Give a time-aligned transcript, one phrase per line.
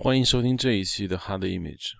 [0.00, 1.94] 欢迎收听这一期的 Hard Image。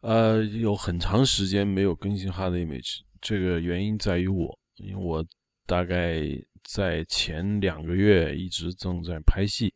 [0.00, 5.22] 呃，有很长时间没有更新 Hard Image，这个原因在于我，因为我
[5.66, 6.22] 大概
[6.64, 9.74] 在前两个月一直正在拍戏，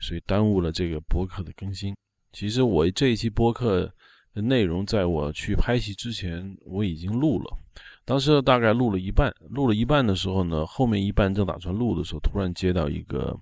[0.00, 1.96] 所以耽误了这个播客的更新。
[2.30, 3.90] 其实我这一期播客
[4.34, 7.58] 的内容，在我去拍戏之前我已经录了，
[8.04, 13.34] 当时大概录了一半，录了一半的时候呢，后面一半正打算录的时候，突然接到一个。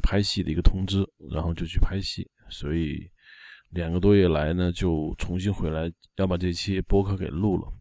[0.00, 3.08] 拍戏的一个通知，然后就去拍戏，所以
[3.70, 7.72] 两个多月来呢，就重新回来要把这期播客给录了。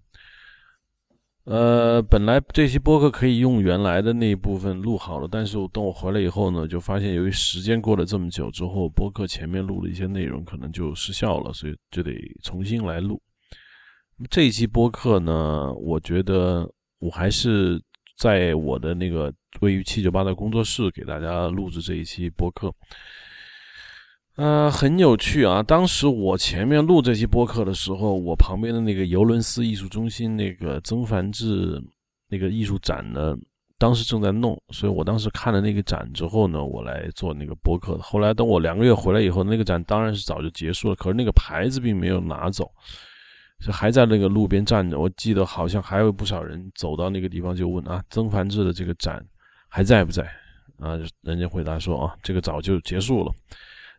[1.46, 13.22] 呃，本来这期播客可以用原来的那一部分录好了，但是等我回来以后呢，就发现由于时间过了这么久之后，播客前面录的一些内容可能就失效了，所以就得重新来录。
[14.30, 17.82] 这一期播客呢，我觉得我还是。
[18.18, 19.30] 在我的那个
[19.62, 22.74] 位于七九八的工作室给大家录制这一期播客，
[24.36, 25.64] 呃，很有趣啊。
[25.64, 31.82] 当时我前面录这期播客的时候，我旁边的那个尤伦斯艺术中心那个曾梵志
[32.28, 33.36] 那个艺术展呢，
[33.78, 37.98] 当时正在弄，所以我当时看了那个展之后呢，我来做那个播客。
[38.00, 42.70] 后来等我两个月回来以后，那个展当然是早就结束了，可是那个牌子并没有拿走。
[43.66, 49.26] 就还在那个路边站着，我记得好像还有不少人走到那个地方就问啊，曾梵志的这个展
[49.76, 50.24] 还在不在？
[50.80, 53.36] 啊，人家回答说啊，这个早就结束了。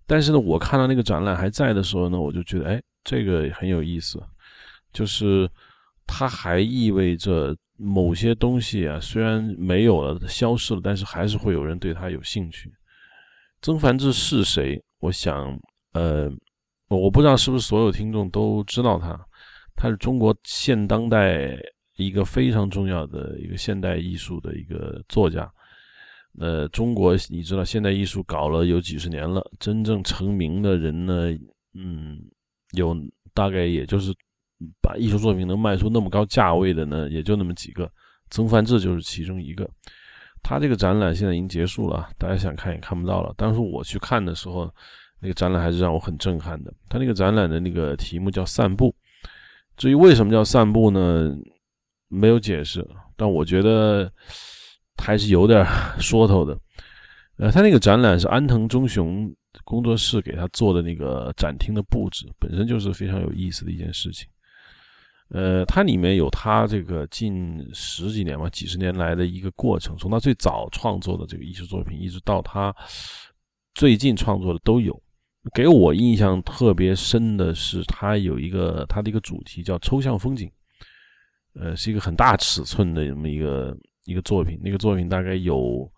[0.06, 4.18] 但是呢，我看到那个展览还在的时候呢，我就觉得哎，这个很有意思，
[4.90, 5.46] 就是
[6.06, 12.72] 它还意味着某些东西啊，虽然没有了、消失了，但是还是会有人对它有兴趣。
[13.60, 14.82] 曾梵志是谁？
[15.00, 15.60] 我想，
[15.92, 16.32] 呃，
[16.88, 19.14] 我不知道是不是所有听众都知道他。
[19.74, 21.54] 他是中国现当代
[21.96, 25.52] 一个非常重要的一个现代艺术的一个作家。
[26.38, 31.30] 呃，中国你知道现代艺术搞了有几十年了，真正成名的人呢，
[31.74, 32.20] 嗯，
[32.72, 32.96] 有
[33.32, 34.12] 大概也就是
[34.82, 37.90] 把艺术作品能卖出那么高价位的呢，也就那么几个。
[38.30, 39.68] 曾梵志就是其中一个。
[40.42, 43.34] 他这个展览现在已经结束了，大家想看也看不到了。
[43.36, 44.72] 当时我去看的时候，
[45.20, 46.72] 那个展览还是让我很震撼的。
[46.88, 48.94] 他那个展览的那个题目叫“散步”。
[49.76, 51.36] 至于为什么叫散步呢？
[52.08, 52.86] 没有解释，
[53.16, 54.08] 但我觉得
[54.96, 55.64] 还是有点
[55.98, 56.58] 说头的。
[57.38, 59.30] 呃，他那个展览是安藤忠雄
[59.64, 64.26] 工作室给他做的那个展厅的布置，本身就是非常有意思的一件事情。
[65.28, 72.74] 呃，它里面有他这个近十几年吧，几十年来的一个过程，从他最早创作的这个艺术作品，一直到他
[73.74, 74.98] 最近创作的都有。
[75.54, 80.50] 给我印象特别深的是，它有一个它的一个主题叫抽象风景，
[81.54, 84.58] 呃，是一个很大尺寸的这么一个一个作品。
[84.62, 85.90] 那个作品大概有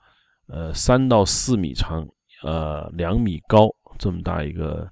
[0.48, 2.04] 呃三到四米长，
[2.42, 4.90] 呃两米高这么大一个，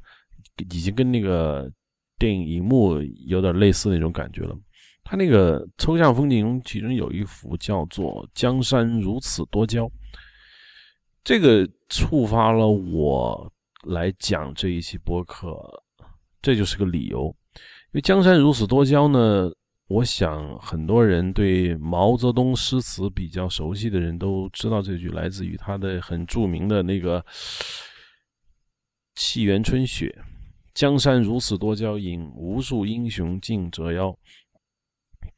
[0.71, 1.69] 已经跟那个
[2.19, 4.57] 电影荧幕有点类似那种感觉了。
[5.03, 9.91] 它那个抽象风景中，其中有一幅叫做“江山如此多娇”，
[11.25, 13.53] 这个触发了我。
[13.91, 15.57] 来讲这一期播客，
[16.43, 17.27] 这就是个理由。
[17.55, 17.63] 因
[17.93, 19.49] 为江山如此多娇呢，
[19.89, 27.21] 我想很多人对毛泽东诗词比较熟悉的人都知道这句来自于他的很著名的那个
[29.15, 30.07] 《沁园春·雪》
[30.75, 34.17] ：“江山如此多娇，引无数英雄竞折腰。”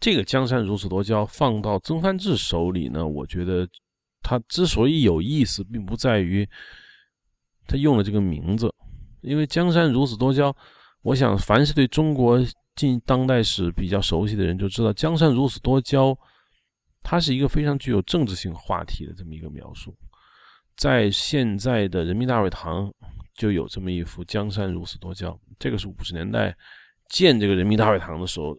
[0.01, 3.69] 这个“江山如此多娇”放到曾梵志手里呢，我觉得
[4.23, 6.49] 他之所以有意思，并不在于。
[7.67, 8.75] 他用了这个名字，
[9.21, 10.57] 因为江山如此多娇。
[11.03, 12.43] 我想，凡是对中国
[12.79, 16.17] 近当代史比较熟悉的人就知道，江山如此多娇，
[17.03, 19.93] 它是一个非常具有政治性话题的这么一个描述。
[20.77, 22.89] 在现在的人民大会堂
[23.35, 26.57] 就有这么一幅“江山如此多娇”，这个是五十年代
[27.09, 28.57] 建这个人民大会堂的时候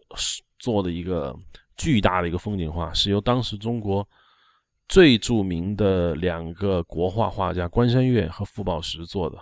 [0.58, 1.34] 做的一个
[1.78, 4.06] 巨大的一个风景画，是由当时中国。
[4.88, 9.38] 最著名的两个国画画家关山月和傅抱石做的，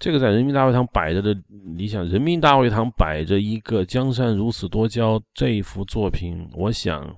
[0.00, 1.36] 这个在人民大会堂摆着的，
[1.76, 7.14] 理想，人民大会堂摆着一个“江山如此多娇”这一幅作品，我想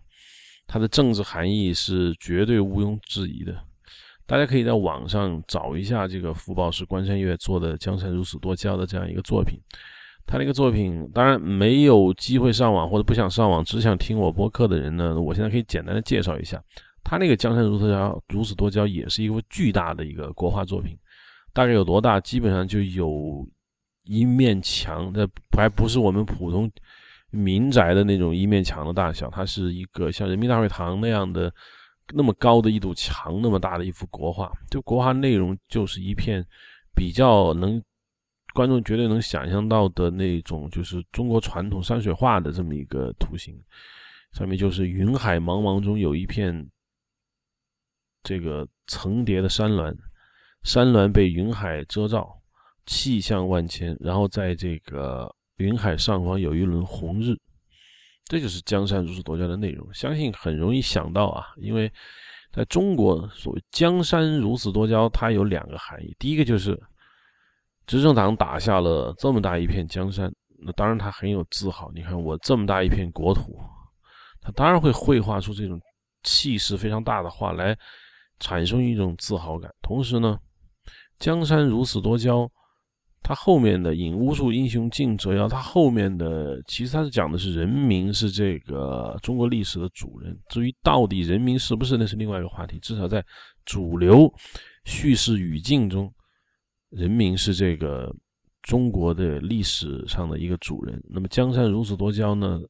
[0.67, 3.56] 它的政治含义是绝对毋庸置疑的。
[4.26, 9.61] 大家可以在网上找一下这个傅抱石、关山月做的“江山如此多娇”的这样一个作品。
[10.26, 16.61] 他那个作品，当然没有机会上网或者不想上网，只想听我播客的人呢，我现在可以简单的介绍一下。
[17.05, 20.96] 他那个江山如此多娇，如此多娇，也是一幅巨大的一个国画作品，
[21.52, 22.20] 大概有多大？
[22.20, 23.46] 基本上就有
[24.04, 25.26] 一面墙，那
[25.56, 26.70] 还不是我们普通
[27.31, 31.52] 民宅的那种一面墙的大小，它是一个像人民大会堂那样的
[32.12, 34.52] 那么高的一堵墙那么大的一幅国画。
[34.70, 36.44] 就国画内容就是一片
[36.94, 37.82] 比较能
[38.55, 43.58] 观众绝对能想象到的那种，就是中国传统山水画的这么一个图形，
[44.32, 46.69] 上面就是云海茫茫中有一片
[48.22, 49.96] 这个层叠的山峦，
[50.64, 52.41] 山峦被云海遮罩，
[52.87, 57.37] 气象万千，然后在这个云海上方有一轮红日。
[58.25, 61.93] 这就是江山如此多娇的内容，相信很容易想到啊，因为
[62.53, 66.14] 在中国，所谓江山如此多娇，它有两个含义。
[66.19, 66.81] 第一个就是
[67.87, 70.32] 执政党打下了这么大一片江山，
[70.65, 71.91] 那当然他很有自豪。
[71.93, 73.58] 你看我这么大一片国土，
[74.41, 75.79] 他当然会绘画出这种
[76.23, 77.76] 气势非常大的画来，
[78.38, 79.70] 产生一种自豪感。
[79.82, 80.38] 同时呢，
[81.22, 82.50] 江山如此多娇。
[83.22, 90.36] 他后面的“引无数英雄竞折腰”，他后面的其实他是讲的是人民是这个中国历史的主人。
[90.48, 92.80] 至于到底人民是不是，那是另外一个话题。
[92.80, 93.24] 至少在
[93.64, 94.28] 主流
[94.84, 96.12] 叙事语境中，
[96.90, 98.12] 人民是这个
[98.62, 101.00] 中国的历史上的一个主人。
[101.08, 102.60] 那么“江山如此多娇”呢？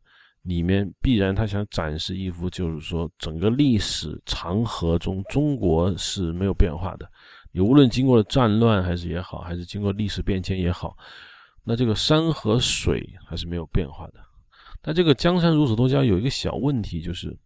[0.42, 7.08] 里面必然他想展示一幅，就是说整个历史长河中，中国是没有变化的。
[7.52, 10.96] 也无论经过了战乱还是也好，还是经过历史变迁也好，
[11.64, 14.14] 那这个山和水还是没有变化的。
[14.80, 17.38] 但这个江山如此多娇有一个小问题，就是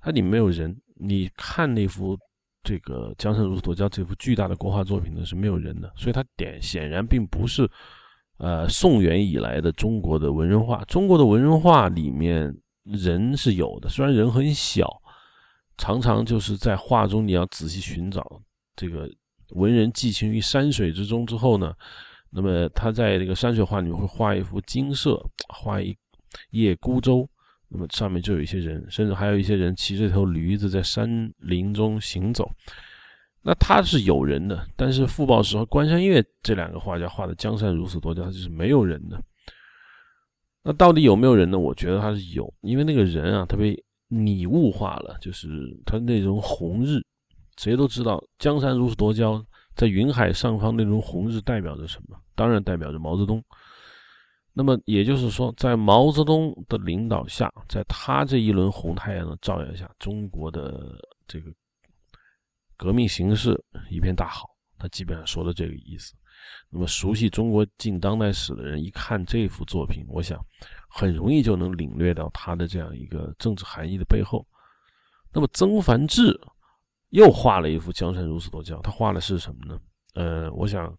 [0.00, 0.74] 它里面没有人。
[1.00, 2.16] 你看那幅
[2.62, 7.68] 这个江山如此多娇这幅巨大的国画作品呢，是没有人的，所以它点显然并不是
[8.38, 10.84] 呃宋元以来的中国的文人画。
[10.84, 14.88] 中国的文人画里面人是有的，虽然人很小，
[15.76, 18.40] 常常就是在画中你要仔细寻找
[18.76, 19.10] 这个。
[19.50, 21.74] 文人寄情于山水之中之后呢，
[22.30, 25.18] 那么他在这个山水画里面会画一幅金色，
[25.48, 25.96] 画一
[26.50, 27.28] 叶孤舟，
[27.68, 32.50] 那么上面就有一些人，甚至还有一些人骑着一头驴子在山林中行走。
[33.40, 39.18] 那他是有人的，但是傅抱石和关山月这两个画家画的江山如此多娇，他就是没有人的。
[40.62, 41.58] 那到底有没有人呢？
[41.58, 45.48] 我觉得他是有，因为那个人啊，他被拟物化了，就是
[45.86, 47.00] 他那种红日。
[47.58, 49.44] 谁都知道，江山如此多娇，
[49.74, 52.16] 在云海上方那种红日代表着什么？
[52.36, 53.44] 当然代表着毛泽东。
[54.52, 60.96] 那么也就是说，在毛泽东的领导下，在他这一轮红太阳的照耀下，中国的
[61.26, 61.52] 这个
[62.76, 63.60] 革命形势
[63.90, 64.48] 一片大好。
[64.78, 66.14] 他基本上说的这个意思。
[66.70, 70.40] 那么熟悉中国近当代史的人一看这幅作品，我想
[70.88, 74.46] 很容易就能领略到他的这样一个政治含义的背后。
[75.32, 76.38] 那么曾梵志。
[77.10, 79.80] 又画了一幅江山如此多娇，他画的是什么呢？
[80.14, 80.92] 呃，我想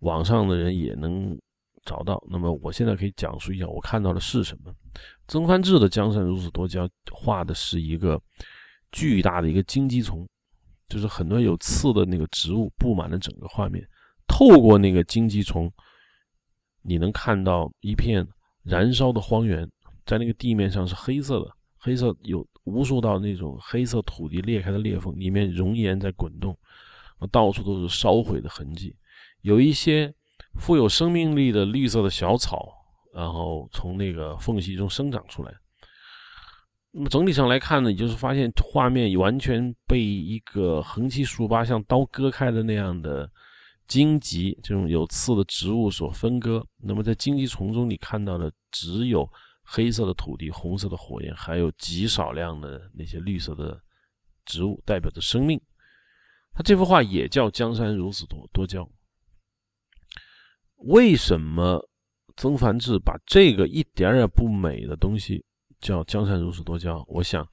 [0.00, 1.38] 网上的人也能
[1.84, 2.22] 找到。
[2.28, 4.74] 那么我现在可以讲述一下我看到的是什么。
[5.28, 8.20] 曾梵志的江山如此多娇画的是一个
[8.92, 10.26] 巨大的一个荆棘丛，
[10.88, 13.86] 就是很多有刺的那个植物布满了整个画面。
[14.26, 15.70] 透过那个荆棘丛，
[16.82, 18.26] 你能看到一片
[18.62, 19.68] 燃烧的荒原，
[20.04, 21.50] 在那个地面上是黑色的，
[21.84, 22.44] 黑色有。
[22.64, 26.58] 无数道那种黑色土地裂开的裂缝，里面熔岩在滚动，
[27.30, 28.96] 到处都是烧毁的痕迹。
[29.42, 30.10] 有一些
[30.58, 32.72] 富有生命力的绿色的小草，
[33.12, 35.52] 然后从那个缝隙中生长出来。
[36.90, 43.30] 那么整体上来看呢，你就是发现画面完全被一个横七竖八像刀割开的那样的
[43.86, 46.66] 荆棘这种有刺的植物所分割。
[46.82, 49.28] 那么在荆棘丛中，你看到的只有。
[49.64, 53.80] 黑色的土地，红色的火焰，还有极少量的那些绿色的
[54.44, 55.60] 植物，代表着生命。
[56.52, 58.88] 他这幅画也叫“江山如此多多娇”。
[60.86, 61.82] 为什么
[62.36, 65.42] 曾梵志把这个一点也不美的东西
[65.80, 67.02] 叫“江山如此多娇”？
[67.08, 67.48] 我想，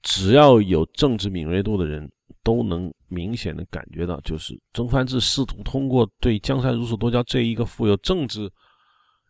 [0.00, 2.10] 只要有政治敏锐度的人
[2.42, 8.50] 都能明显的感觉到，就是曾梵志试图通过对“江山如此多娇”这一个富有政治。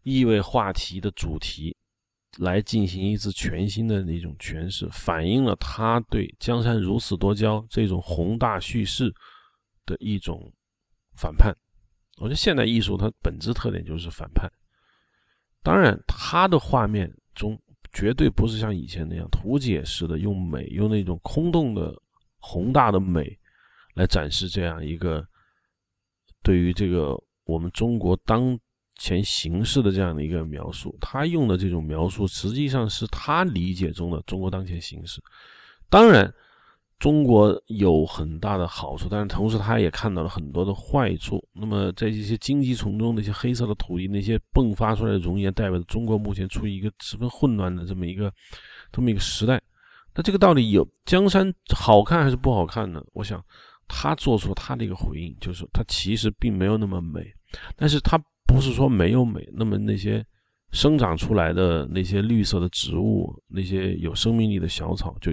[0.03, 1.77] 意味话题的主题，
[2.39, 9.15] 来进行一次全新的那种诠释，反映了他对“江山如此多娇”这种宏大叙事
[9.87, 10.53] 的一种
[11.17, 11.57] 反叛。
[12.19, 14.51] 我觉得现代艺术它本质特点就是反叛。
[15.63, 17.57] 当然，他的画面中
[17.93, 21.95] 绝对不是像以前那样图解式的用美，用那种空洞的
[22.39, 23.39] 宏大的美
[23.95, 25.25] 来展示这样一个
[26.43, 28.59] 对于这个我们中国当。
[29.03, 35.21] 前形势的这样的一个描述，他用的这种描述实际上是他理解中的中国当前形势。
[35.91, 36.33] 当然，
[37.01, 41.45] 中国有很大的好处，但是同时他也看到了很多的坏处。
[41.53, 48.33] 那么，在这些荆棘丛中，那些黑色的土地，那些迸发出来的熔岩，代表着中国目前处于一个十分混乱的这么一个
[48.93, 49.61] 这么一个时代。
[50.15, 53.03] 那这个到底有江山好看还是不好看呢？
[53.15, 53.45] 我想，
[53.89, 57.35] 他做出他的一个回应，就是他其实并没有那么美，
[57.75, 59.49] 但是他不是说没有美。
[59.53, 60.25] 那么那些
[60.73, 65.33] 生长出来的那些绿色的植物，那些有生命力的小草，就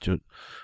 [0.00, 0.12] 就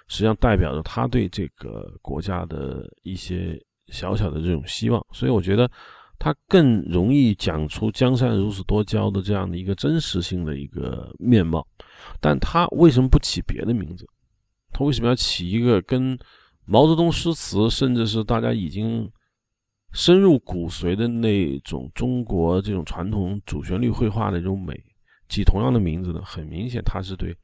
[0.08, 5.04] 实际上代表着他对这个国家的一些小小的这种希望。
[5.12, 5.70] 所以我觉得
[6.18, 11.66] 他更容易讲出江山如此多娇的这样的一个真实性的一个面貌。
[12.20, 14.06] 但他为什么不起别的名字？
[14.72, 16.18] 他为什么要起一个跟
[16.64, 19.10] 毛泽东诗词，甚至是大家已经
[19.92, 24.74] 深入骨髓的那种中国这种传统主旋律绘画的这种美，
[25.28, 26.22] 起同样的名字呢？
[26.24, 27.36] 很明显，它是对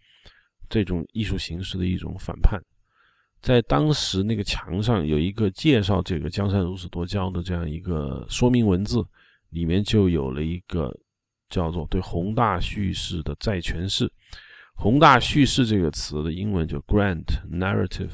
[0.69, 2.61] 这种艺术形式的一种反叛。
[3.41, 9.05] 在当时那个墙上有一个介绍这个“江山如此多娇”的这样一个说明文字，
[9.51, 10.93] 里面就有了一个
[11.49, 14.11] 叫做对宏大叙事的再诠释。
[14.75, 18.11] 宏大叙事这个词的英文就 grand narrative，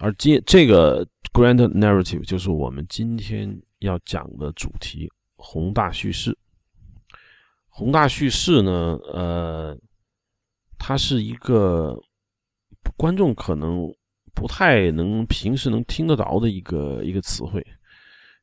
[0.00, 6.36] 而今这个 grand narrative 就是我们今天要讲的主题——宏大叙事。
[7.68, 9.78] 宏大叙事呢，呃，
[10.78, 11.98] 它是一个
[12.96, 13.86] 观众可能
[14.34, 17.64] 不太能平时能听得着的一个一个词汇，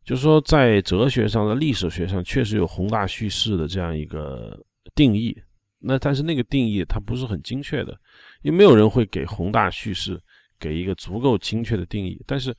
[0.06, 5.36] 就是说，在哲学上、在历史学上，确实有宏大叙事的这样一个定义。
[5.80, 8.00] 那但是那个定义它不是很精确的，
[8.42, 10.20] 因为没有人会给宏大叙事
[10.60, 12.22] 给一个足够精确的定义。
[12.26, 12.56] 但是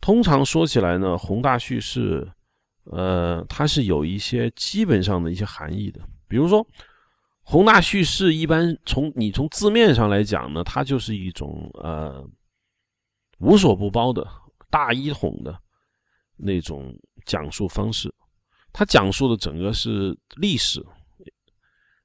[0.00, 2.30] 通常说起来呢，宏大叙事，
[2.84, 6.00] 呃，它是有一些基本上的一些含义的。
[6.28, 6.66] 比如说，
[7.42, 12.24] 宏大叙事一般从你从字面上来讲呢，它就是一种呃
[13.38, 14.26] 无所不包的
[14.70, 15.58] 大一统的
[16.36, 18.14] 那种讲述方式，
[18.72, 20.84] 它讲述的整个是历史。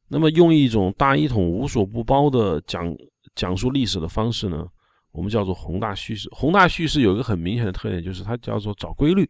[0.07, 2.95] 那么，用一种大一统、无所不包的讲
[3.35, 4.67] 讲述历史的方式呢，
[5.13, 6.27] 我们叫做宏大叙事。
[6.31, 9.29] 宏大叙事有一个很明显的特点，就是它叫做找规律。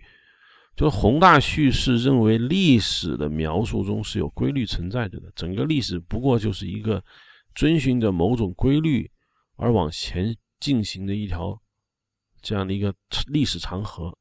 [0.76, 7.04] 就是宏大叙事认为历史的描述中是有规律存在着的，整个历史不过就是一个
[7.54, 9.08] 遵循着某种规律
[9.56, 11.56] 而往前进行的一条
[12.42, 12.92] 这样的一个
[13.28, 14.12] 历史长河。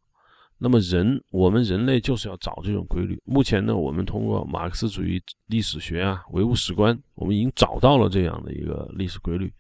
[0.59, 3.19] 那么人，我们人类就是要找这种规律。
[3.25, 9.53] 目前呢，我们通过马克思主义历史学啊、唯物史观，我们已经找到了这样的一个历史规律，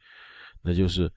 [0.63, 1.11] 那就是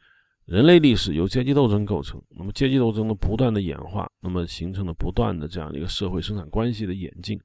[0.46, 2.22] 人类历史由阶级斗争构成。
[2.30, 7.40] 那么阶级斗争的不断的演化，那么形成了不断的这样的一个社会生产关系的演进，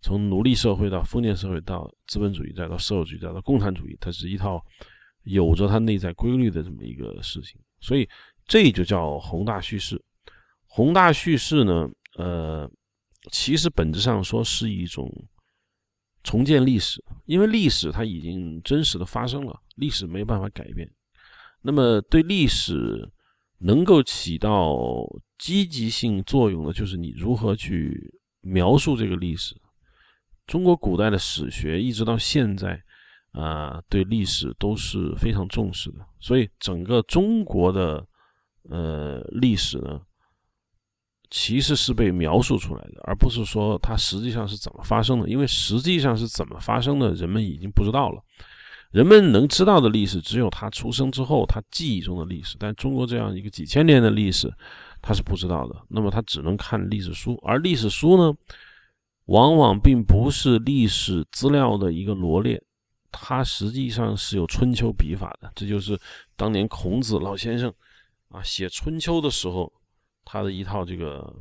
[0.00, 4.60] 从奴隶社会到封建社会，到资本主义，再到社会主义，再到共产主义，它是一套
[5.22, 7.60] 有着它内在规律的这么一个事情。
[7.80, 8.08] 所以
[8.46, 10.02] 这就叫宏大叙事。
[10.66, 12.68] 宏大叙事呢，呃，
[13.30, 15.08] 其实本质上说是一种
[16.24, 20.90] 重建历史，因为历史它已经真实的发生了，历史没有办法改变。
[21.62, 23.10] 那么对历史
[23.58, 24.76] 能够起到
[25.38, 29.56] 积极性作用的，就是你如何去描述这个历史。
[30.46, 32.82] 中国古代的史学一直到现在
[33.32, 38.06] 啊，对历史都是非常重视的，所以整个中国的
[38.68, 40.00] 呃历史呢。
[41.34, 45.26] 其实是被描述出来的，而不是说它实际上是怎么发生的。
[45.26, 48.22] 因为实际上是怎么发生的，人们已经不知道了。
[48.92, 52.56] 人们能知道的历史，只有他出生之后他记忆中的历史。
[52.58, 54.52] 但中国这样一个几千年的历史，
[55.00, 55.84] 他是不知道的。
[55.88, 58.36] 那么他只能看历史书，而历史书呢，
[59.24, 62.62] 往往并不是历史资料的一个罗列，
[63.10, 65.50] 它实际上是有春秋笔法的。
[65.54, 65.98] 这就是
[66.36, 67.72] 当年孔子老先生
[68.28, 69.72] 啊写春秋的时候。
[70.24, 71.34] 他的一套这个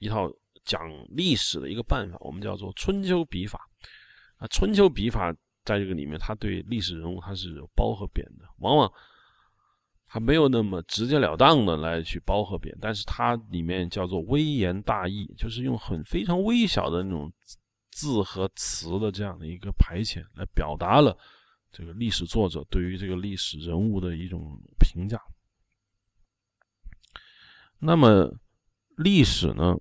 [0.00, 0.28] 一套
[0.64, 3.60] 讲历史的一个办法，我们叫做春秋笔法
[4.38, 4.46] 啊。
[4.48, 5.32] 春秋笔法
[5.64, 8.92] 在这个里面，他对历史人物他是有褒和贬的，往往
[10.06, 17.32] 他没有那么直截了当的来去褒和贬，但是它里面叫做微言大义，就是用很非常微小的那种
[17.90, 21.16] 字和词的这样的一个排遣，来表达了
[21.70, 25.18] 这个历史作者对于这个历史人物的一种评价。
[27.78, 28.30] 那么，
[28.96, 29.74] 历史呢？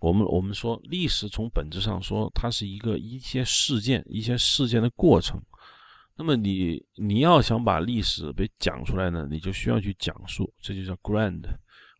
[0.00, 5.40] 我们我们说，历史从本质上说，它是一个一些事件、一些事件的过程。
[6.16, 11.44] 那么，你你要想把历史被讲出来呢，你就需要去讲述，这就叫 grand。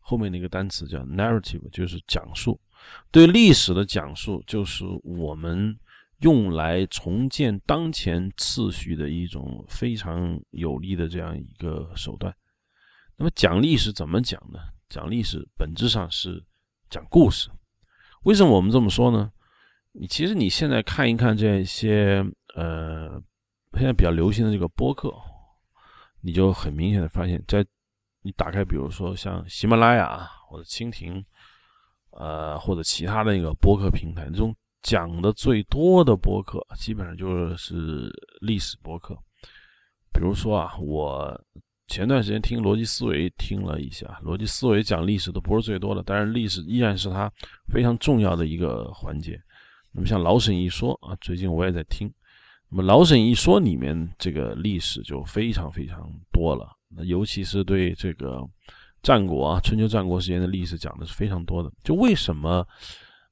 [0.01, 2.59] 后面那个单词叫 narrative，就是讲述。
[3.11, 5.77] 对历史的讲述，就是我们
[6.19, 12.33] 用来重建当前次序的一种非常有力的这样一个手段。
[13.17, 14.59] 那么讲历史怎么讲呢？
[14.87, 16.43] 讲历史本质上是
[16.89, 17.49] 讲故事。
[18.23, 19.31] 为什么我们这么说呢？
[19.91, 22.23] 你其实你现在看一看这些
[22.55, 23.21] 呃，
[23.73, 25.13] 现在比较流行的这个播客，
[26.21, 27.65] 你就很明显的发现，在
[28.21, 31.25] 你打开，比如说像喜马拉雅或者蜻蜓，
[32.11, 38.11] 呃，或者其他的那个播客平台，这种讲的最多的播客，基本上就是
[38.41, 39.15] 历史播客。
[40.13, 41.39] 比如说啊，我
[41.89, 47.29] 前段时间听逻辑思维听了一下，逻辑思维讲历史都不是最多的，但是历史依然是它
[47.67, 49.41] 非常重要的一个环节。
[49.91, 52.07] 那么像老沈一说啊，最近我也在听。
[52.69, 58.39] 那么老沈一说里面这个历史就非常非常多了，那尤其是对这个
[59.01, 61.71] 战国啊、春秋战国时间的历史讲的是非常多的。
[61.83, 62.63] 就为什么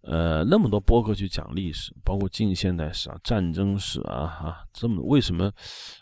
[0.01, 5.51] 呃那么多播客去讲历史，包括近现代史啊、战争史啊，哈，这么为什么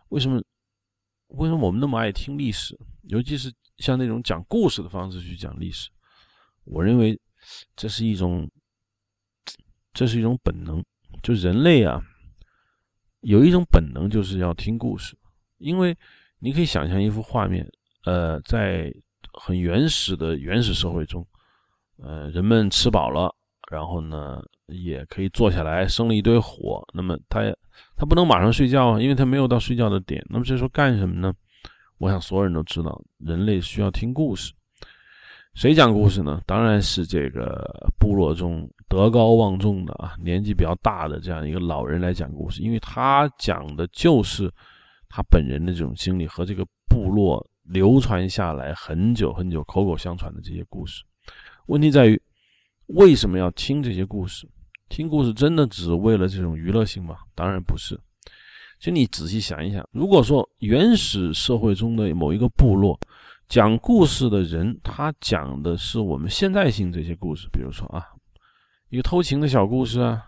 [0.07, 0.41] 为什么
[1.35, 2.77] 为什么我们那么爱听历史？
[3.03, 5.89] 尤其是像那种讲故事的方式去讲历史，
[6.63, 7.19] 我认为
[7.75, 8.49] 这是一种
[9.93, 10.83] 这是一种本能，
[11.21, 12.01] 就人类啊。
[13.21, 15.17] 有一种本能就是要听故事，
[15.57, 15.97] 因为
[16.39, 17.67] 你可以想象一幅画面，
[18.03, 18.93] 呃，在
[19.33, 21.27] 很原始的原始社会中，
[21.97, 23.35] 呃，人们吃饱了，
[23.71, 27.41] 然后呢，也可以坐下来生了一堆火，那么他
[27.95, 31.33] 他不能马上睡觉啊，因为他没有到睡觉的点，那么这时候干什么呢？
[31.97, 34.51] 我想所有人都知道，人类需要听故事。
[35.53, 36.41] 谁讲故事呢？
[36.45, 37.65] 当然是这个
[37.97, 44.51] 部落中德高望重的啊，年纪比较大的这样一个老人来讲故事，因为他讲的就是
[45.07, 51.05] 他本人的这种经历和这个部落流传下来很久很久、口口相传的这些故事。
[51.67, 52.21] 问题在于，
[52.87, 54.45] 为什么要听这些故事？
[54.89, 57.17] 听故事真的只为了这种娱乐性吗？
[57.33, 57.99] 当然不是。
[58.77, 62.99] 其实你仔细想一想，如果说原始社会中的某一个部落，
[63.47, 68.03] 讲故事的人，他讲的是我们现代性这些故事，比如说啊，
[68.89, 70.21] 一个偷情的小故事啊，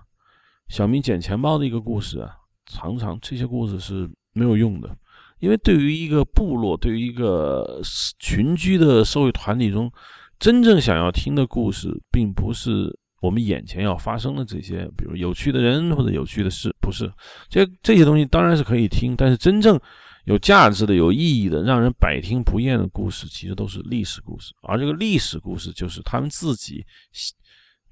[0.70, 2.36] 小明捡钱包的一个故事啊，
[2.66, 4.96] 常常这些故事是没有用的，
[5.40, 7.82] 因为对于一个部落，对于一个
[8.18, 9.92] 群居的社会团体中，
[10.40, 17.12] 真正想要听的故事，并不是我们眼前要发生的这些，比如有趣的人或者有趣的事，不是
[17.50, 19.80] 这这些东西当然是可以听，但是真正。
[20.26, 24.54] 有价值的、有意义的、让人百听不厌的故事，其实都是历史故事。
[24.62, 26.86] 而这个历史故事，就是他们自己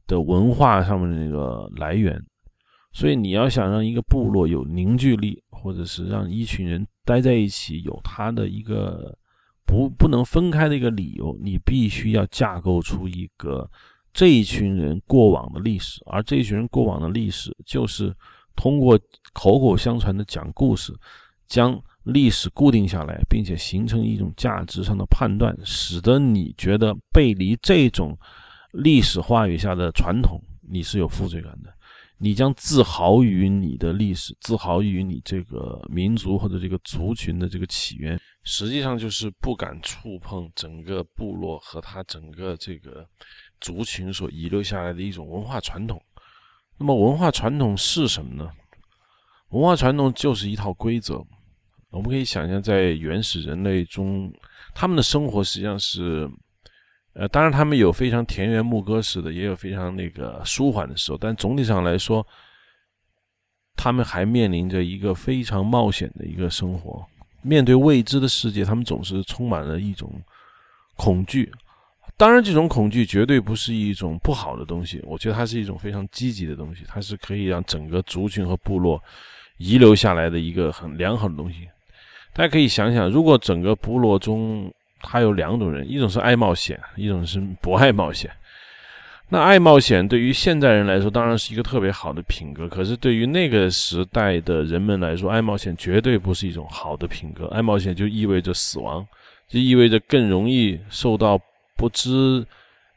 [0.05, 2.21] 的文化上面的那个来源。
[2.91, 9.17] 所以，你要想让一个部落有凝聚力，或者是让一群人待在一起有他的一个
[9.65, 13.65] 不不能分开的一个理由，你必须要架构出一个
[14.15, 16.01] 这一群人过往的历史。
[16.08, 18.12] 而这一群人过往的历史，就是
[18.56, 18.99] 通过
[19.32, 20.91] 口口相传的讲故事，
[21.45, 21.80] 将。
[22.06, 28.15] 历史固定下来，并且形成一种价值上的判断，使得你觉得背离这种
[28.73, 31.73] 历史话语下的传统，你是有负罪感的。
[32.19, 43.04] 你将自豪于你的历史，自豪于你这个民族或者这个族群的这个起源，实际上就是不敢触碰整个部落和他整个这个
[43.59, 46.01] 族群所遗留下来的一种文化传统。
[46.77, 48.51] 那么，文化传统是什么呢？
[49.49, 51.23] 文化传统就是一套规则。
[51.91, 54.29] 我们可以想象，在原始人类中，
[54.73, 56.29] 他们的生活实际上是，
[57.13, 62.25] 呃，当然他们有非常田园牧歌式的，也有非常那个舒缓的时候，但总体上来说，
[63.77, 67.05] 他们还面临着一个非常冒险的一个生活。
[67.41, 70.11] 面对未知的世界，他们总是充满了一种
[70.97, 71.49] 恐惧。
[72.17, 79.01] 当然，这种恐惧绝对不是一种不好的东西，我觉得它是一种非常积极的东西，它是可以让整个族群和部落
[79.58, 81.67] 遗留下来的一个很良好的东西。
[82.34, 88.32] 大家可以想想，如果整个部落中他有两种人，一种是爱冒险，一种是不爱冒险。
[89.30, 92.69] 那爱冒险对于现代人来说，当然是一个特别好的品格。
[92.69, 97.47] 可是对于那个时代的人们来说，爱冒险绝对不是一种好的品格。
[97.47, 99.06] 爱冒险就意味着死亡，
[99.47, 101.39] 就意味着更容易受到
[101.75, 102.45] 不知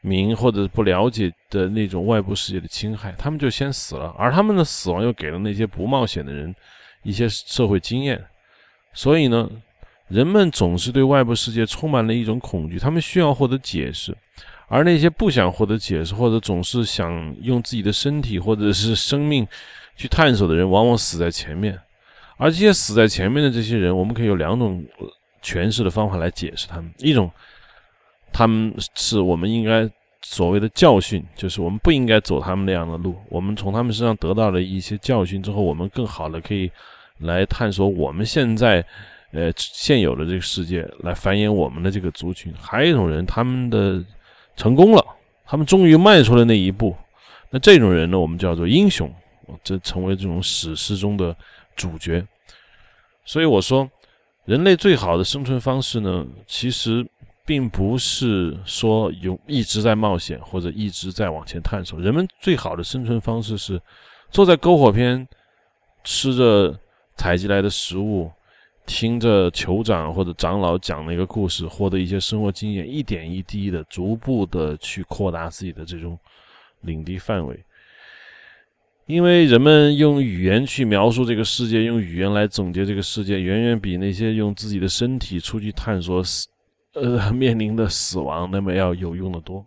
[0.01, 3.13] 名或者不了解的那种外部世界的侵害。
[3.17, 6.53] 他们就先死了，而他们的死亡又给了那些不冒险的人
[7.03, 8.23] 一些社会经验。
[8.93, 9.49] 所以呢，
[10.07, 14.15] 人们总是对外部世界充满了一种恐惧，他们需要获得解释，
[14.67, 19.47] 而那些不想获得解释，或者总是想用自己的身体或者是生命
[19.95, 21.79] 去探索的人，往往死在前面。
[22.37, 24.83] 而这些死在前面的这些人，我们可以有两种
[25.43, 27.29] 诠释的方法来解释他们：一种，
[28.31, 29.89] 他们是我们应该
[30.21, 36.71] 所谓的教训，就是我们不应该走他们那样的路，我们从他们身上得到了一些教训之后，我们更好的可以。
[37.21, 38.81] 来探索我们现在，
[39.33, 42.53] 呃，现有的这个世界，来繁衍我们的这个族群。
[42.57, 44.01] 还有一种人，他们的
[44.55, 45.05] 成功了，
[45.45, 46.95] 他们终于迈出了那一步。
[47.49, 49.13] 那这种人呢，我们叫做英雄，
[49.61, 51.35] 这成为这种史诗中的
[51.75, 52.25] 主角。
[53.25, 53.91] 所以我说，
[54.45, 57.05] 人类最好的生存方式呢，其实
[57.49, 61.99] 并不是说有一直在冒险或者一直在往前探索。
[61.99, 63.81] 人们最好的生存方式是
[64.29, 65.27] 坐在篝火边，
[66.03, 66.79] 吃着
[67.17, 68.31] 采集来的食物，
[68.85, 76.15] 听着酋长或者长老讲那个故事，获得一些生活经验，一点一滴的、逐步的去扩大自己的这种
[76.81, 77.59] 领地范围。
[79.07, 86.21] 因为人们用语言去描述这个世界，用语言来总结这个世界，远远比那些用自己的身体出去探索，
[86.93, 89.65] 呃， 面临的死亡那么要有用的多。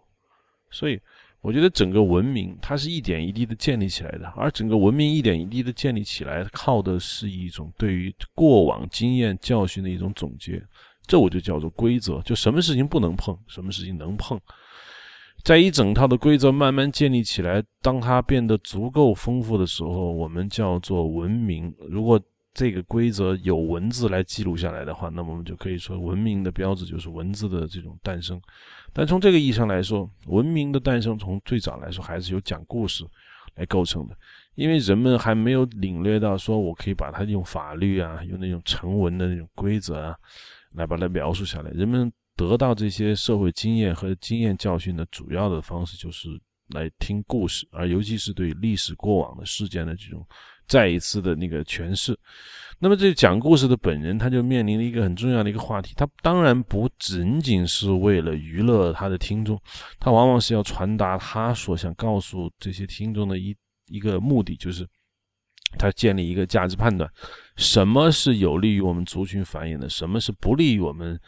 [0.70, 0.98] 所以，
[1.40, 10.62] 我觉得整个文明它是一点一滴的建立起来的，而整个文明一点一滴的建立起来，靠的是一种对于过往经验教训的一种总结。
[11.06, 14.40] 这我就叫做规则，就什么事情不能碰，什么事情能碰。
[15.44, 21.74] 在一整套的规则慢慢建立起来，当它变得足够丰富的时候，我们叫做文明。
[21.88, 22.20] 如果
[22.54, 28.40] 这个规则有文字来记录下来的话，那么我们就可以说，文明的标志就是文字的这种诞生。
[28.92, 33.04] 但从这个意义上来说，文明的诞生从最早来说还是由讲故事
[33.56, 34.16] 来构成的，
[34.54, 40.16] 因为人们还没有领略到说我可以把它用法律啊，用那种成文的那种规则啊，
[40.72, 41.70] 来把它描述下来。
[41.72, 42.12] 人们。
[42.34, 46.30] 得到这些社会经验和经验教训的主要的方式，就是
[46.70, 50.26] 来听故事，而尤其是对历史过往的事件的这种
[50.66, 52.18] 再一次的那个诠释。
[52.78, 55.94] 那么，这讲故事的本人，他就面临了一个很重要的一个话题。
[55.96, 59.60] 他当然不仅仅是为了娱乐他的听众，
[60.00, 64.86] 他往往是要传达他所想告诉这些听众的一一个目的，就是
[65.78, 67.08] 他建立一个价值判断：
[67.56, 71.20] 什么是有利于我们族群繁衍的，什么是不利于我们。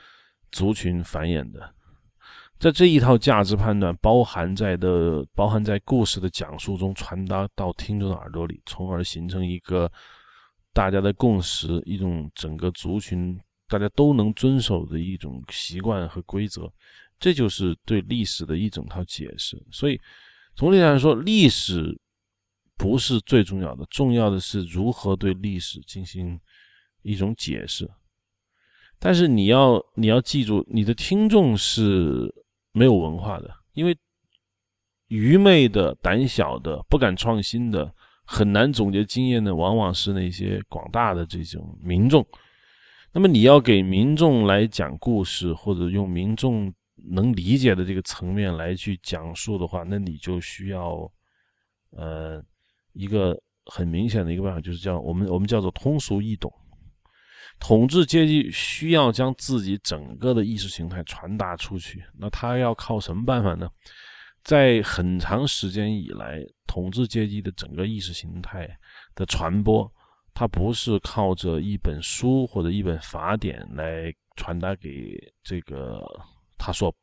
[0.52, 1.73] 族群繁衍的，
[2.58, 9.90] 在这一套价值判断包含在的包含在故事的讲述中传达到听众的耳朵里，从而形成一个
[10.72, 13.38] 大家的共识，一种整个族群
[13.68, 16.72] 大家都能遵守的一种习惯和规则。
[17.20, 19.62] 这就是对历史的一整套解释。
[19.70, 20.00] 所以，
[20.56, 21.96] 从历史上说，历史
[22.76, 26.38] 不是最重要的，重要的是如何对历史进行
[27.02, 27.88] 一种解释。
[28.98, 32.32] 但是你要你要记住，你的听众是
[32.74, 33.96] 没有文化的，因为
[35.08, 42.26] 愚昧的、胆小的、不敢创新的、很难总结经验的，往往是那些广大的这种民众。
[43.12, 46.74] 那么你要给民众来讲故事，或者用民众
[47.10, 51.08] 能理解的这个层面来去讲述的话，那你就需要
[51.90, 52.42] 呃
[52.92, 56.52] 一个很明显的一个办法，就是叫我们我们叫做通俗易懂。
[57.66, 63.66] 统治阶级需要将自己整个的意识形态传达出去，那他要靠什么办法呢？
[64.42, 68.68] 在很长时间以来，统治阶级的整个意识形态
[69.14, 69.90] 的传播，
[70.34, 76.04] 它不是靠着一本书或者一本法典来传达给这个
[76.58, 76.94] 他说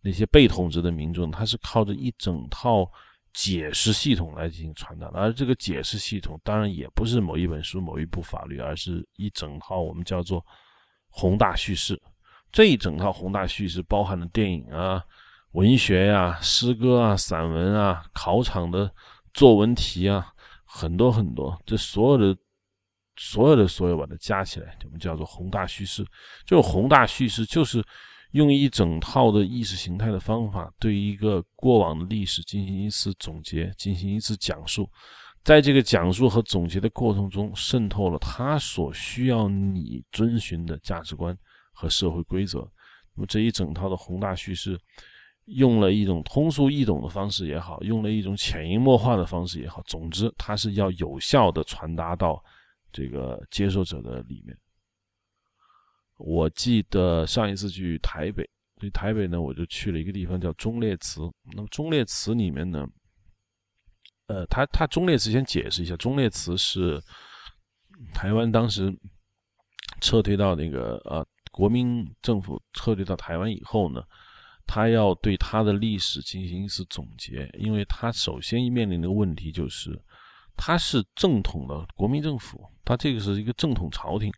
[0.00, 2.88] 那些被统治的民众，他是靠着一整套。
[3.34, 10.42] 解释系统来进行传达，而这个解释系统当然也不是某一本书、某一部法律，而是一整套我们叫做
[11.08, 12.00] 宏大叙事。
[12.52, 15.02] 这一整套宏大叙事包含了电影啊、
[15.50, 18.88] 文学呀、诗歌啊、散文啊、考场的
[19.32, 20.32] 作文题啊，
[20.64, 21.60] 很多很多。
[21.66, 22.40] 这所有的、
[23.16, 26.06] 所有的、所有把它加起来，我们叫做宏大叙事。
[26.46, 27.84] 这种宏大叙事就是。
[28.34, 34.90] 用一整套的意识形态的方法，对一个过往的历史进行一次总结，进行一次讲述，
[35.44, 41.36] 在这个讲述和总结的过程中，渗透了他所需要你遵循的价值观
[41.72, 42.68] 和社会规则。
[43.14, 44.76] 那么这一整套的宏大叙事，
[45.44, 52.42] 用了一种通俗易懂的方式也好，用了一种潜移默化的方式也好，总之，它是要有效的传达到
[52.90, 54.58] 这个接受者的里面。
[56.16, 58.48] 我记得上一次去台北，
[58.80, 61.20] 去台北呢，我就去了一个地方叫忠烈祠。
[61.54, 62.86] 那么忠烈祠里面呢，
[64.28, 67.02] 呃，他他忠烈祠先解释一下，忠烈祠是
[68.12, 68.96] 台湾当时
[70.00, 74.00] 撤退到那个呃国民政府撤退到台湾以后呢，
[74.66, 80.00] 他要对他的历史进行一次总结，因为他首先面临的问题就是，
[80.56, 84.32] 他是正统的国民政府，他这个是一个正统朝廷。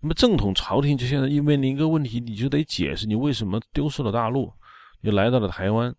[0.00, 4.52] 那么正统朝廷就现在又面临一个问题，你就得解释你为什么丢失了大陆，
[5.00, 5.94] 又来到了台湾。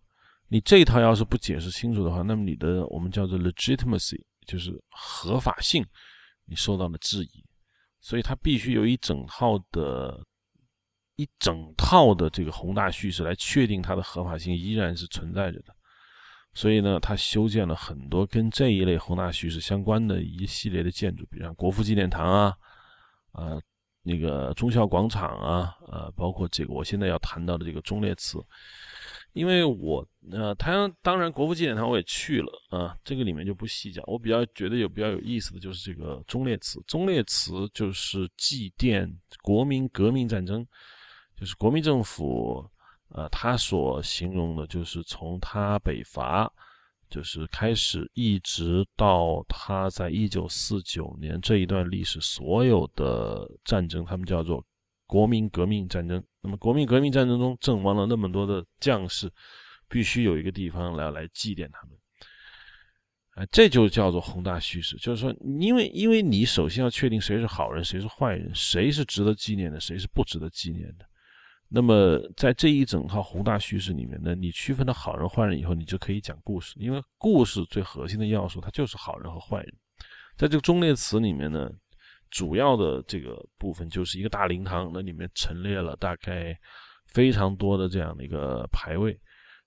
[0.48, 5.84] 你这套要是不解释清楚的话，那么你的我们叫做 legitimacy，就是合法性，
[6.46, 7.44] 你受到了质疑。
[8.00, 10.24] 所以它必须有一整套的、
[11.16, 15.74] 一整套的这个宏大叙事来确定它的合法性依然是存在着的。
[16.54, 22.56] 所以呢，他修建了很多跟这一类宏大叙事相关的一系列的建筑，比如像国父纪念堂啊，
[23.32, 23.60] 啊。
[24.08, 28.42] 那个忠孝广场啊，呃，包括这个我现在要谈到的这个忠烈祠，
[29.34, 34.02] 因为我呃，台湾当然国父纪念堂我也去了啊，这个里面就不细讲。
[34.06, 39.06] 我比较觉得有比较有意思的就是这个忠烈祠，忠烈祠就是祭奠
[39.42, 40.66] 国民革命战争，
[41.36, 42.64] 就是国民政府
[43.10, 46.50] 呃，他所形容的就是从他北伐。
[47.10, 54.64] 就是开始，一直到他在一九四九年这一段历史，所有的战争，他们叫做
[55.06, 56.22] 国民革命战争。
[56.40, 59.30] 那么，国民革命战争中阵亡了那么多的将士，
[59.88, 61.96] 必须有一个地方来来祭奠他们。
[63.30, 64.96] 啊，这就叫做宏大叙事。
[64.96, 71.07] 就是说，因为因为你首先要确定谁是好人，谁是坏人，谁是值得纪念的，谁是不值得纪念的。
[71.70, 76.74] 那么，在这一整套宏大叙事里面呢，你区分了好人坏人以后，你就可以讲故事。
[76.78, 79.74] 因为故事最核心的要素，它就是好人和坏人。
[80.34, 81.70] 在这个忠烈祠里面呢，
[82.30, 86.58] 主要的这个部分就是一个大灵堂，那里面陈列了大概
[87.08, 89.20] 非常多的这样的一个牌位，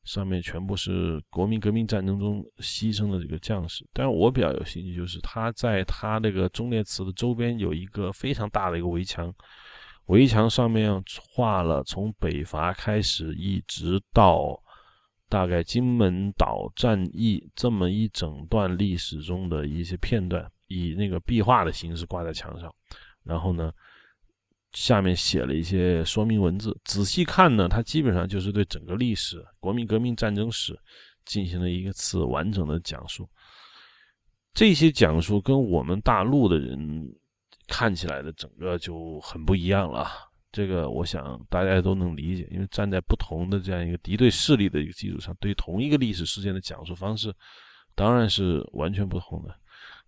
[0.04, 3.88] 上面全部是国民革命战争中牺牲的这个将士。
[3.94, 9.32] 但是我比较有兴趣，就是他在他那个忠烈祠的周边有一个非常大的一个围墙。
[10.12, 11.02] 围墙上面
[11.34, 14.62] 画了从北伐开始一直到
[15.30, 22.70] 大概金门岛战役这么一整段历史中的一些片段，以那个壁画的形式挂在墙上。
[23.24, 23.72] 然后呢，
[24.74, 26.78] 下面写了一些说明文字。
[26.84, 30.78] 仔细看呢，它基本上就是对整个历史、国民革命战争史
[31.24, 33.30] 进行了一次完整的讲述。
[34.54, 37.16] 这些讲述跟我们大陆的人。
[37.72, 40.12] 看起来的整个就很不一样了，
[40.52, 47.34] 这个我想大家都能理解，因为站在不同的这样一个敌对势力的一个基础上，对同一个历史事件的讲述方式，
[47.96, 49.56] 当然是完全不同的，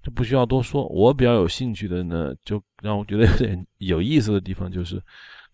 [0.03, 0.85] 这不需要多说。
[0.89, 5.01] 我比较有兴趣的呢，就让我觉得有点 有意思的地方，就是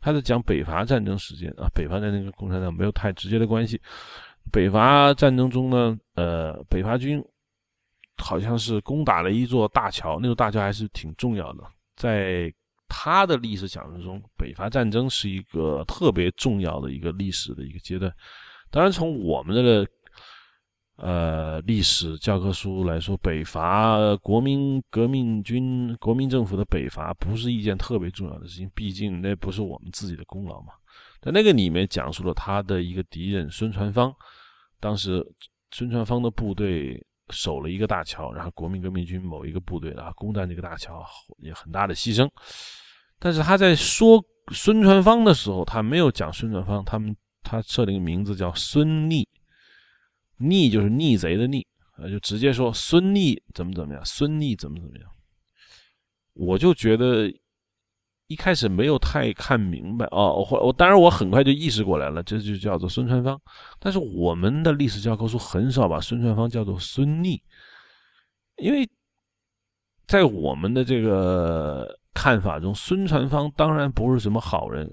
[0.02, 3.80] 他在讲北伐战争事件啊，北伐战争跟共产党没有太直接的关系。
[4.52, 7.24] 北伐战争中呢，呃，北伐军
[8.17, 11.63] 好像是攻打了一座大桥，那座大桥还是挺重要的。
[12.00, 12.52] 在
[12.88, 18.10] 他的历史讲述中，北伐战争是一个特别重要的一个历史的一个阶段。
[18.72, 19.88] 当然，从我们的
[20.96, 30.72] 呃历史教科书来说，北伐国民革命军、国民政府的北伐不是一件特别重要的事情，毕竟那不是我们自己的功劳嘛。
[31.22, 34.16] 在那个里面讲述了他的一个敌人孙传芳，
[34.80, 35.22] 当时
[35.72, 37.06] 孙传芳的部队。
[37.30, 41.06] 守了一个大桥，然后国民革命军某一个部队啊攻占这个大桥，
[41.38, 42.30] 也很大的牺牲。
[43.18, 49.28] 但是他在说孙传芳的时候，他没有讲孙传芳，他们他设了一个名字叫孙逆，
[50.38, 51.65] 逆就是逆贼的逆，
[51.98, 55.10] 呃，就直接说孙逆怎么怎么样，孙逆怎么怎么样。
[56.34, 57.32] 我就觉得。
[58.30, 63.42] 一开始没有太看明白哦，我我当然我很快就意识过来了，这就叫做孙传芳。
[63.80, 67.42] 但是我们的历史教科书很少把孙传芳叫做孙逆，
[68.58, 68.88] 因为
[70.06, 74.88] 在我们的这个看法中，孙传芳当然不是什么好人，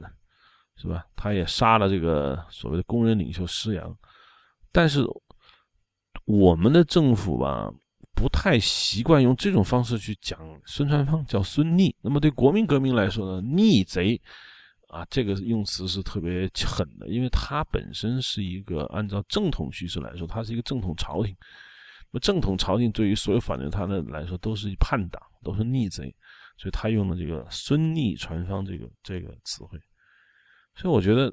[0.76, 1.04] 是吧？
[1.14, 3.94] 他也杀了这个所谓的工人领袖施洋，
[4.72, 5.06] 但是
[6.24, 7.70] 我们的政府吧。
[8.16, 14.18] 不太习惯用这种方式去讲孙传芳叫孙逆，那么对国民革命来说呢，逆贼
[14.88, 21.36] 啊，这个用词是特别狠的，因为他本身是一个按照正统叙事来说，他是一个正统朝廷，
[22.10, 26.04] 那么正统朝廷对于所有反对他的来说都是叛党，都是逆贼，
[26.56, 29.78] 所以他用了这个孙逆传芳这个这个词汇，
[30.74, 31.30] 所以我觉得，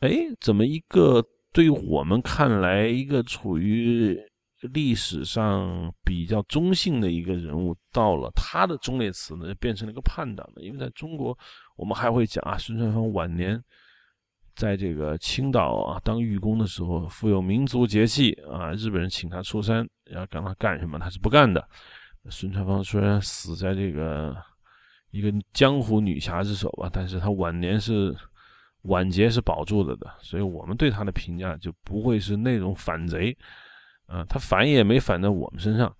[0.00, 1.24] 哎，怎么一个
[1.54, 4.20] 对我们看来一个处于。
[4.72, 10.62] 历史上比较中性的一个人物，到了他的忠烈祠呢，就变成了一个叛党的。
[10.62, 11.36] 因为在中国，
[11.76, 13.62] 我们还会讲啊，孙传芳晚年
[14.54, 21.66] 在这个青岛啊当御工的时候，富有民族节气啊，日本人请他出山，要让他干什么，他是不干的。
[22.30, 24.34] 孙传芳虽然死在这个
[25.10, 28.16] 一个江湖女侠之手吧，但是他晚年是
[28.82, 33.36] 晚节是保住了的，所以我们对他的评价就不会是那种反贼。
[34.06, 35.94] 啊，他反也没反在我们身上。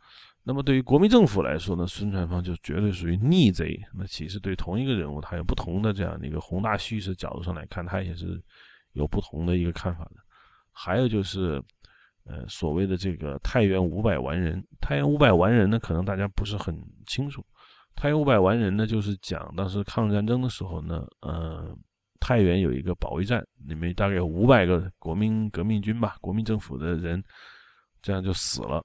[0.47, 3.81] 那么对于国民政府来说呢，孙传芳就绝对属于逆贼。
[3.95, 8.39] 那其实对同一个人物，他有不同的这样的一个宏大叙事角度上来看，他也是
[8.93, 10.17] 有不同的一个看法的。
[10.71, 11.63] 还有就是，
[12.27, 17.43] 呃，所谓的这个太原五百完人，太原五百完人呢，可能大家不是很清楚。
[17.95, 21.75] 太原五百完人呢，就是讲当时抗日战争的时候呢，呃，
[22.21, 27.25] 太原有一个保卫战，里面大概有五百个国民革命军吧，国民政府的人。
[28.05, 28.85] 这样就死了。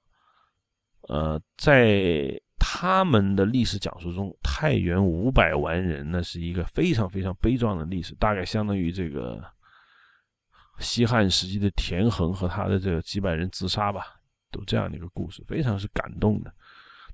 [1.02, 9.42] 呃，在他们的历史讲述中，太原五百万人那是一个非常非常悲壮的历史，大概相当于这个
[10.78, 14.06] 西汉时期的田横和他的这个几百人自杀吧，
[14.50, 16.52] 都这样的一个故事，非常是感动的。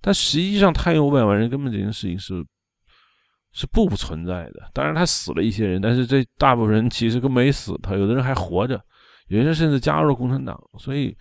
[0.00, 2.44] 但实际上，太原五百万人根本这件事情是
[3.52, 4.70] 是不存在的。
[4.74, 8.74] 当然，他死了一些人，但是这大部分人其实都没死，他有的人还活着，
[9.28, 10.60] 有些人甚至加入了共产党。
[10.78, 11.16] 所以，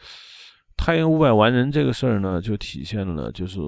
[0.77, 3.59] 太原五百万人这个事儿呢，就体现了就是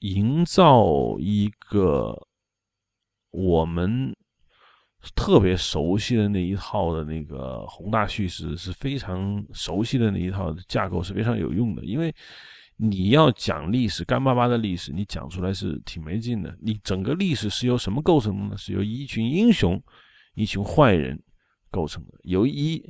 [0.00, 2.16] 营造一个
[3.30, 4.14] 我们
[5.14, 12.14] 特别熟悉的那一套的那个宏大叙事是非常熟悉的那一套架构是非常有用的，因为。
[12.78, 16.54] 你要讲历史，干巴巴的历史，你讲出来是挺没劲的。
[16.60, 18.56] 你整个历史是由什么构成的呢？
[18.58, 19.82] 是由一群英雄、
[20.34, 21.18] 一群坏人
[21.70, 22.12] 构成的。
[22.24, 22.86] 由一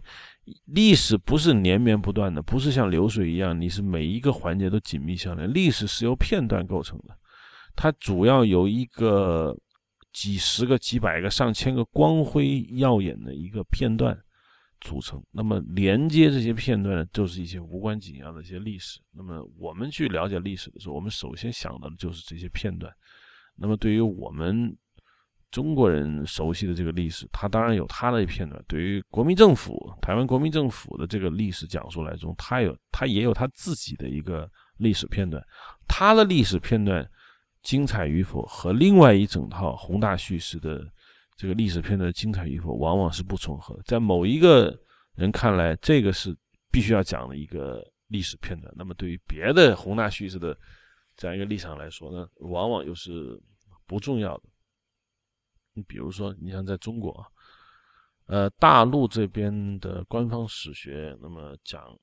[0.67, 5.53] 历史不是连绵不断的，不是像流水一样，你是每一个环节都紧密相连。
[5.53, 7.17] 历史是由片段构成的，
[7.75, 9.57] 它主要由一个
[10.13, 14.17] 几十个、几百个、上千个光辉耀眼的一个片段。
[14.83, 19.01] 组成，那么连接这些片段的，就是一些无关紧要的一些历史。
[19.11, 22.93] 那么我们去了解历史的时候，我们首先想到的就是这些片段。
[23.57, 24.77] 那么对于我们
[25.51, 35.43] 中国人熟悉的这个历史，它当然有它的片段；对于国民政府、台湾国民政府的这个历史讲述来中，它有它也有它自己的一个历史片段。
[35.89, 37.09] 它的历史片段
[37.63, 40.85] 精彩与否，和另外一整套宏大叙事的。
[41.39, 43.79] 这个历史片段精彩与否，往往是不重合。
[43.85, 44.75] 在某一个
[45.17, 46.35] 人看来，这个是
[46.73, 50.57] 必须要讲的一个历史片段，那么对于别的宏大叙事的
[51.15, 53.39] 这样一个立场来说呢，往往又是
[53.87, 54.45] 不重要的。
[55.77, 57.25] 你比如说，你像在中国，
[58.27, 61.97] 呃，大陆这边的官方史学，那么讲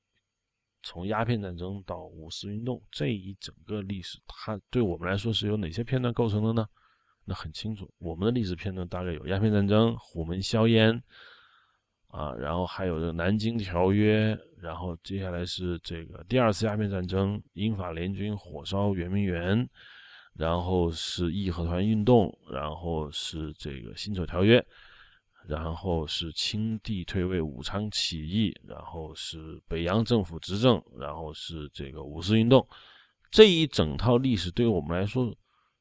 [0.84, 6.64] 从鸦片战争到五四运动这一整个历史，它对我们来说是由哪些片段构成的呢？
[7.24, 11.02] 那很清楚，我们的历史片段大概有鸦片战争、虎门销烟，
[12.08, 19.68] 啊，然后还有这个南京条约，然后接下来是这个第二次鸦片战争，英法联军火烧圆明园，
[20.34, 24.64] 然后是义和团运动，然后是这个辛丑条约，
[25.46, 32.66] 然后是清帝退位、武昌起义，然后是北洋政府执政，然后是这个五四运动，
[33.30, 35.34] 这一整套历史对于我们来说。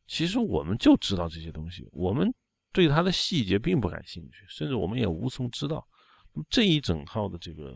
[0.05, 2.31] 其实我们就知道这些东西，我们
[2.73, 5.87] 对它的细节并不感兴趣，甚至我们也无从知道。
[6.49, 7.73] 这一整套的这个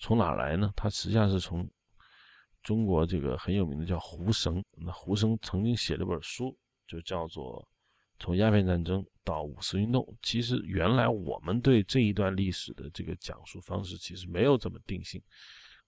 [0.00, 0.72] 从哪来呢？
[0.74, 1.66] 它实际上是从
[2.64, 6.56] 中国这个很有名的叫胡绳，那胡绳曾经写了本书，
[6.88, 7.62] 就叫做
[8.24, 10.02] 《从鸦片战争到五四运动》。
[10.22, 15.22] 其实原来我们对这一段历史的这个讲述方式其实没有这么定性，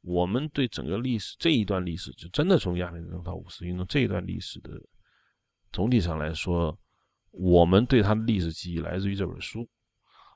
[0.03, 4.71] 我们对整个历史这一段历史，就真的从鸦片战争到五四运动这一段历史的。
[5.73, 6.79] 总体上来说，
[7.31, 9.69] 我们对他的历史记忆来自于这本书。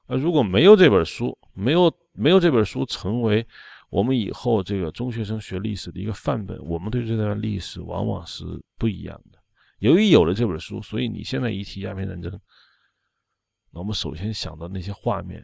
[0.07, 3.47] 而如果没有这本书，没有没有这本书成为
[3.91, 8.45] 我们以后这个中学生学历史的一个范本，我们对这段历史往往是
[8.79, 9.39] 不一样的。
[9.81, 12.33] 由于有了这本书，所以你现在一提鸦片战争，
[13.73, 15.41] 那我们首先想到那些画面；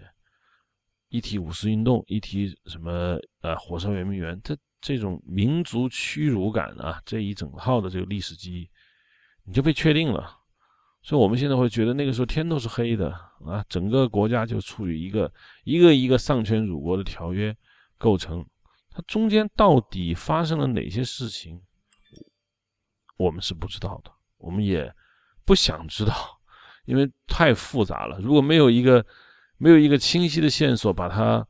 [1.09, 8.69] 一提五四运动，一提什么呃火烧圆明园，这这种民族屈辱感啊，这一整套的这个历史记忆。
[9.49, 10.29] 你就被确定了，
[11.03, 13.11] 所以我们现在会觉得那个时候天都是黑的
[13.45, 15.33] 啊，整个国家就处于一个
[15.63, 17.57] 一个一个丧权辱国的条约
[17.99, 18.45] 构成，
[18.91, 21.61] 它中间到底发生了哪些事情，
[23.17, 24.93] 我们是不知道的，我们也
[25.45, 26.41] 不想知道，
[26.85, 28.19] 因为太复杂了。
[28.21, 29.05] 如果没有一个
[29.59, 31.47] 没有一个清晰的线索把它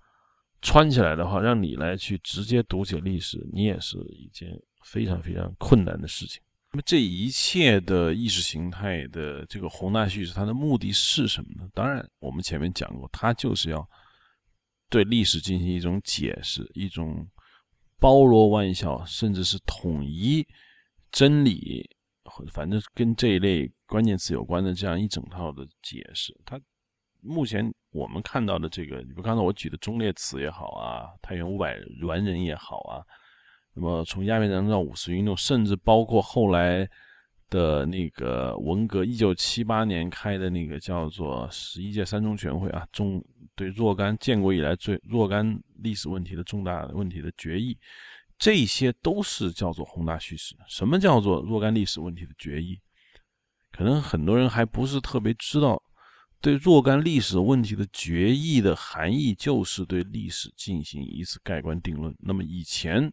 [0.62, 4.48] 穿起来的话，让你来去直接读解历史，你也是一件
[4.82, 6.42] 非常非常困难的事情。
[6.72, 11.68] 那么这一切的意识形态的这个宏大叙事，它的目的是什么呢？
[11.72, 13.88] 当然，我们前面讲过，它就是要
[14.88, 17.26] 对历史进行一种解释，一种
[17.98, 20.46] 包罗万象，甚至是统一
[21.10, 21.88] 真理，
[22.52, 26.34] 反正跟这一类关键词有关的这样一整套的解释。
[26.44, 26.60] 它
[27.20, 33.02] 目前我们看到的这个，你比如刚才我举的忠烈祠也好啊，太原五百完人也好啊。
[33.74, 36.88] 那么，从鸦片战争到五四运动，甚至包括后来
[37.48, 43.24] 的那个文革，一九七八年开的那个叫做十一届三中全会啊，中
[43.54, 47.78] 对若干建国以来最若干历史问题的重大问题的决议，
[48.38, 50.56] 这些都是叫做宏大叙事。
[50.66, 52.78] 什么叫做若干历史问题的决议？
[53.72, 55.82] 可能很多人还不是特别知道，
[56.40, 62.14] 对若干历史问题的决议的含义，就是对历史进行一次盖棺定论。
[62.18, 63.12] 那么以前。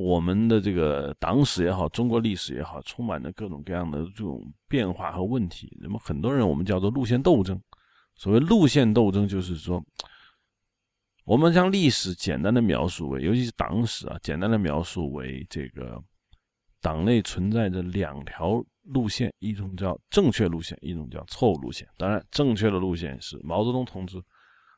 [0.00, 5.76] 我们的这个党史也好，中国历史也好，充满着各种各样的这种变化和问题。
[5.78, 7.60] 那么很多人我们叫做路线斗争。
[8.16, 9.84] 所谓路线斗争，就是说，
[11.26, 16.02] 我们将历史简单的描述为，尤其是党史啊，简单的描述为这个
[16.80, 21.86] 党内存在着两条路线，一种叫正确路线，一种叫错误路线。
[21.98, 24.16] 当然，正确的路线是毛泽东同志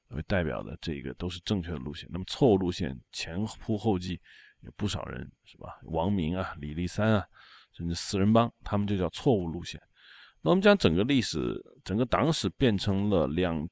[0.08, 2.08] 为代表的，这个都是正确的路线。
[2.12, 4.20] 那么错误路线前仆后继。
[4.64, 5.78] 有不少人是吧？
[5.84, 7.26] 王明啊、李立三啊，
[7.72, 9.80] 甚至四人帮，他们就叫错误路线。
[10.40, 13.68] 那我们将整个历史、整个党史变成了两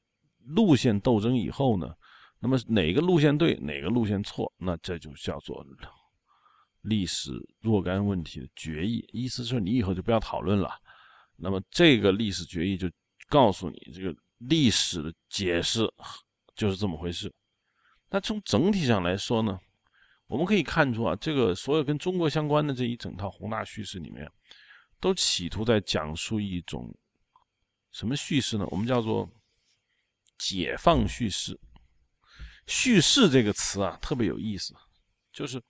[0.47, 1.95] 路线斗争以后呢？
[2.39, 4.53] 那么哪个路线对，哪个路线错？
[4.57, 5.65] 那这就叫做
[6.83, 9.07] 历史若干问题的决议。
[9.13, 10.71] 意思是你以后就不要讨论了。
[11.37, 12.91] 那么这个历史决议就
[13.29, 15.81] 告诉你，这个历史的解释
[16.55, 17.33] 就是这么回事。
[18.09, 19.59] 那从整体上来说呢？
[20.31, 24.31] 我们可以看出啊，这个所有跟中国相关的这一整套宏大叙事里面，
[25.01, 26.89] 都企图在讲述一种
[27.91, 28.65] 什么叙事呢？
[28.71, 29.29] 我们叫做
[30.39, 31.59] 解放叙事。
[32.69, 34.73] 叙事这个词啊，特别有意思，
[35.33, 35.61] 就是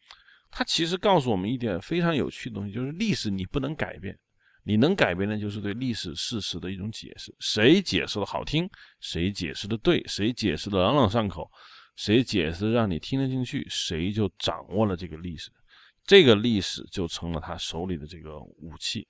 [0.50, 4.14] 它其实告诉我们一点非常有趣的东西，就是历史你不能改变，
[4.62, 7.34] 你能改变的就是对历史事实的一种解释。
[7.40, 8.68] 谁解释的好听，
[9.00, 11.50] 谁解释的对，谁解释的朗朗上口。
[11.96, 15.50] 谁解释让你听得进去，谁就掌握了这个历史，
[16.04, 19.06] 这个历史就成了他手里的这个武器。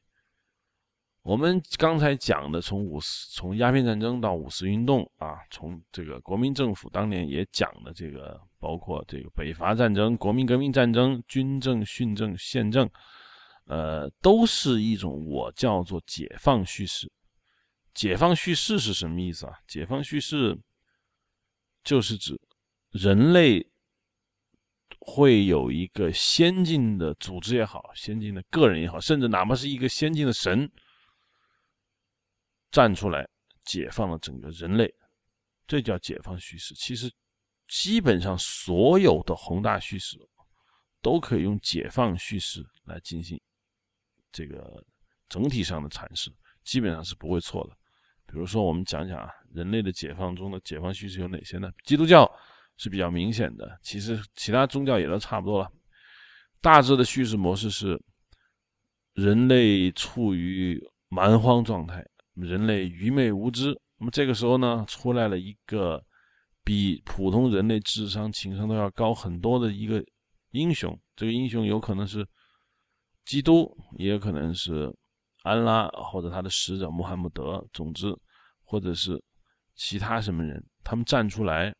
[1.22, 12.90] 我们刚才讲的，从五四、从鸦片战争到五四运动啊，从这个国民政府当年也讲的这个，包括这个北伐战争、国民革命战争、军政、训政、宪政，
[13.66, 17.12] 呃，都是一种我叫做解放叙事。
[17.92, 19.52] 解放叙事是什么意思啊？
[19.68, 20.58] 解放叙事
[21.84, 22.40] 就是指。
[22.90, 23.64] 人类
[24.98, 30.70] 会有一个先进的组织也好，先进的个人也好，甚至哪怕是一个先进的神
[32.70, 33.28] 站出来，
[33.64, 34.92] 解放了整个人类，
[35.66, 36.74] 这叫解放叙事。
[36.74, 37.10] 其实，
[37.68, 40.18] 基本上所有的宏大叙事
[41.00, 43.40] 都可以用解放叙事来进行
[44.32, 44.84] 这个
[45.28, 46.30] 整体上的阐释，
[46.64, 47.76] 基本上是不会错的。
[48.26, 51.70] 比如说，我们讲讲啊，人类的解放中的解放叙事有哪些呢？
[51.84, 52.30] 基督教。
[52.80, 55.70] 是比较明显的，其实其他宗教也都差不多了。
[56.62, 58.02] 大致的叙事模式是：
[59.12, 62.02] 人类处于蛮荒状态，
[62.32, 63.78] 人类愚昧无知。
[63.98, 66.02] 那么这个时候呢，出来了一个
[66.64, 70.02] 比普通人类智商、情商都要高很多的一个
[70.52, 70.98] 英雄。
[71.14, 72.26] 这个英雄有可能是
[73.26, 74.90] 基督，也有可能是
[75.42, 77.62] 安拉或者他的使者穆罕默德。
[77.74, 78.16] 总之，
[78.64, 79.22] 或者是
[79.74, 81.74] 其他什么人，他们站出来。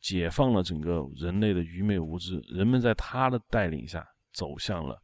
[0.00, 5.00] 解放了整个人类的愚昧无知，人们在他的带领下走向了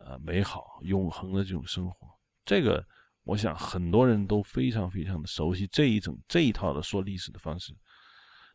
[0.00, 2.08] 呃美好永恒的这种生活。
[2.44, 2.84] 这个
[3.24, 7.72] 我想很多人都非常非常的熟悉这一整这一套的说历史的方式。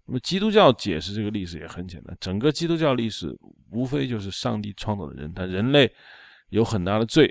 [0.05, 3.37] 那么基督教解释这个历史也很简单，整个基督教历史
[3.71, 5.93] 无非就是上帝创造的人，但人类
[6.49, 7.29] 有很大的罪，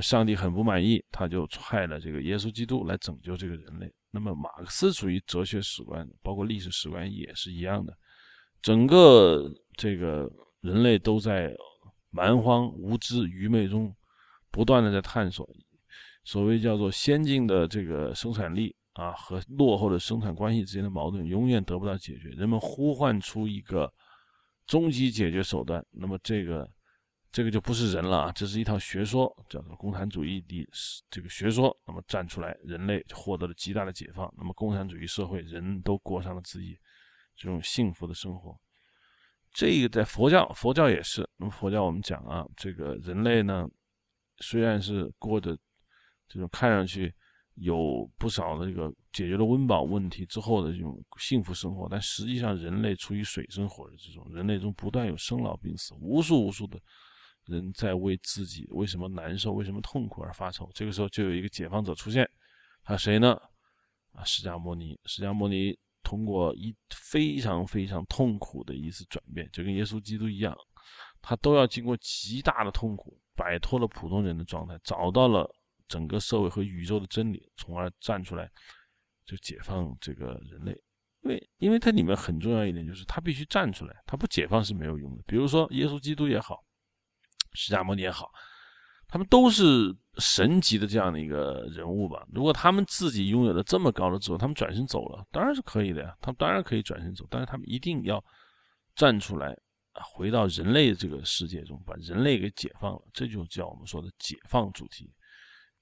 [0.00, 3.90] 上帝很不满意，他就派了这个耶稣基督来拯救这个人类。
[4.14, 7.96] 那么，马克思主义哲学史观，包括历史史观也是一样的。
[8.60, 11.52] 整个这个人类都在
[12.10, 13.90] 蛮荒、无知、愚昧中
[14.50, 15.48] 不断的在探索。
[16.24, 22.28] 所谓叫做先进的这个生产力啊和落后的生产关系之间的矛盾永远得不到解决。
[22.28, 23.90] 人们呼唤出一个
[24.66, 26.70] 终极解决手段，那么这个。
[27.32, 30.68] 这个就不是人了啊，这是一套学说，叫做共产主义的
[31.10, 31.74] 这个学说。
[31.86, 34.30] 那么站出来，人类获得了极大的解放。
[34.36, 36.78] 那么共产主义社会，人都过上了自己
[37.34, 38.54] 这种幸福的生活。
[39.50, 41.26] 这个在佛教，佛教也是。
[41.38, 43.66] 那么佛教我们讲啊，这个人类呢，
[44.40, 45.56] 虽然是过着
[46.28, 47.14] 这种看上去
[47.54, 56.78] 有不少的这个解决了温饱问题之后的这种幸福生活，但实际上人类处于水深火热之中，人类中不断有生老病死，无数无数的。
[57.46, 60.70] 人在为自己为什么难受、为什么痛苦而发愁。
[60.72, 62.28] 这个时候就有一个解放者出现，
[62.84, 63.32] 他谁呢？
[64.12, 64.98] 啊，释迦牟尼。
[65.06, 70.56] 释迦牟尼通过一非常非常痛苦的一次转变，就跟耶稣基督一样，
[71.20, 75.48] 他都要经过极大的痛苦，摆脱了普通人的状态，找到了
[75.88, 78.48] 整个社会和宇宙的真理，从而站出来
[79.24, 80.72] 就解放这个人类。
[81.22, 85.22] 因为，因为它里面很重要一点就是，他必须站出来，他不解放是没有用的。
[85.26, 86.62] 比如说耶稣基督也好。
[87.54, 88.30] 释迦牟尼也好，
[89.08, 92.26] 他们都是神级的这样的一个人物吧？
[92.32, 96.16] 如果他们自己拥有了这么高的智慧，他们转身走了，当然是可以的呀。
[96.20, 98.22] 他们当然可以转身走，但是他们一定要
[98.94, 99.56] 站出来，
[100.14, 105.12] 回到人类这个世界中，把人类给解放了，这就叫我们说的解放主题。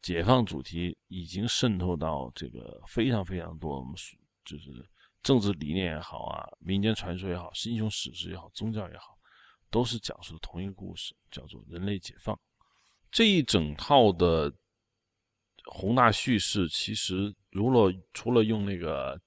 [0.03, 3.95] 解放主题已经渗透到这个非常非常多，我们
[4.45, 4.71] 就是
[5.23, 9.19] 政治理念也好啊，民间传说也好，英雄史诗也好，宗教也好，
[9.71, 12.39] 都是讲述的同一个故事，叫做人类解放。
[13.11, 14.53] 这一整套的
[15.65, 19.21] 宏大叙事，其实如果除了用那个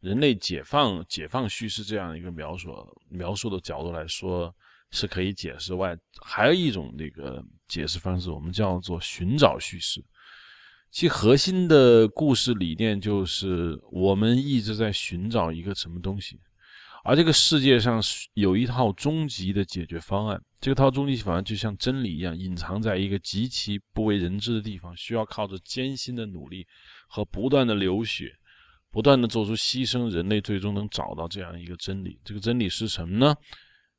[0.00, 2.70] 人类解放、解放叙事这样一个描述
[3.08, 4.54] 描述的角度来说，
[4.90, 10.04] 是可以解释外，还有一种那个解释方式，我们叫做寻找叙事。
[10.90, 16.38] 其核心的故事理念就是，我们一直在寻找一个什么东西。
[17.04, 18.02] 而这个世界上
[18.32, 26.66] 有一套终极的解决方案，这个套终极方案就像真理一样，隐藏在一个极其不为人知的地方，需要靠着艰辛的努力
[27.06, 28.34] 和不断的流血，
[28.90, 32.18] 不断的做出牺牲，人类最终能找到这样一个真理。
[32.24, 33.36] 这个真理是什么呢？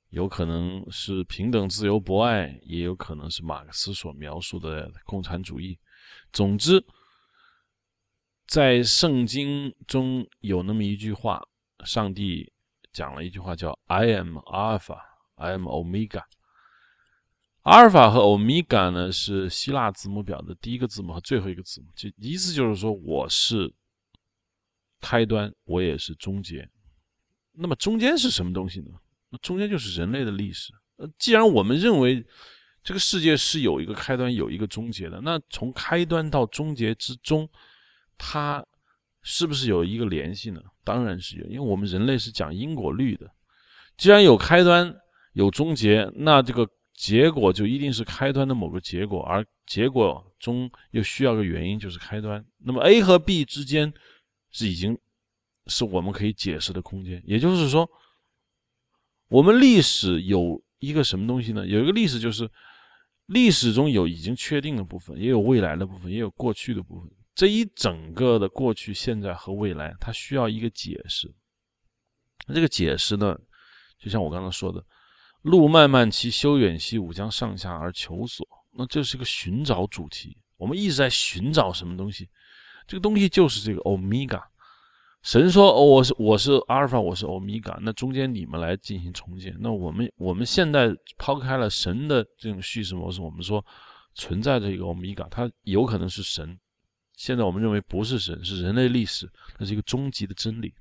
[0.10, 5.78] 有可能是平等、自由、博爱，也有可能是马克思所描述的共产主义。
[6.34, 6.84] 总之，
[8.47, 11.39] 在圣经中有那么一句话，
[11.84, 12.51] 上帝。
[12.96, 14.98] 讲了一句话叫 “I am Alpha,
[15.36, 16.24] I am Omega”。
[17.64, 23.74] 阿尔法和欧米伽呢是希腊字母表的第一个字母和最后一个字母，就意思就是说我是
[25.02, 26.70] 开端，我也是终结。
[27.52, 28.91] 那么中间是什么东西呢？
[29.41, 30.72] 中间就是人类的历史。
[30.96, 32.26] 呃，既然我们认为
[32.82, 37.50] 这个世界是有一个开端，有一个终结的，那从开端到终结之中，
[38.18, 38.66] 它。
[39.28, 40.61] 是不是有一个联系呢？
[40.84, 43.28] 当然是有，因为我们人类是讲因果律的。
[43.97, 44.95] 既然有开端
[45.34, 52.45] 有终结，那这个结果就一定是开端的某个结果，而结果中又需要个原因，就是开端。
[52.59, 53.91] 那么 A 和 B 之间
[54.51, 54.95] 是已经
[55.65, 57.19] 是我们可以解释的空间。
[57.26, 57.89] 也就是说，
[59.28, 61.65] 我们历史有一个什么东西呢？
[61.65, 62.47] 有一个历史就是
[63.26, 67.09] 历史中有已经确定的部分，也有未来的部分，也有过去的部分。
[67.36, 71.30] 这一整个的过去、现在和未来，它需要一个解释。
[72.48, 73.38] 那这个解释呢，
[74.00, 74.82] 就像我刚刚说的
[75.44, 80.38] ，“路漫漫其修远兮，吾将上下而求索。”那这是个寻找主题。
[80.56, 82.30] 我们一直在寻找什么东西？
[82.88, 84.42] 这个东西就是这个欧米伽。
[85.22, 89.54] 神说：“，我是我是阿尔法，我是欧米伽。”那中间你们来进行重建。
[89.60, 93.66] 那我们我们现在抛开了神的这种叙事模式，我们说
[94.14, 96.58] 存在着一个欧米伽，它有可能是神。
[97.18, 100.74] 现在我们认为不是神，是人类历史，那是一个终极的真理。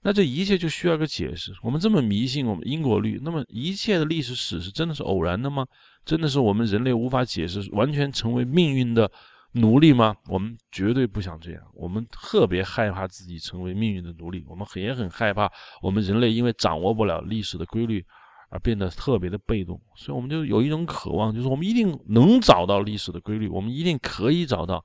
[0.00, 1.52] 那这一切就需要个解释。
[1.60, 5.66] 我们这么迷信我们因果律，那么一切的历史史是真的是偶然的吗？
[6.04, 9.10] 真的是我们人类无法解释，完全成为命运的
[9.54, 10.14] 奴隶吗？
[10.28, 11.60] 我们绝对不想这样。
[11.74, 15.50] 我们特别害怕自己成为命运的奴隶，我们也很害怕
[15.82, 18.02] 我们人类因为掌握不了历史的规律
[18.50, 19.78] 而变得特别的被动。
[19.96, 24.82] 所以我们就有一种渴望，就是我们一定能找到历史的规律，我们一定可以找到。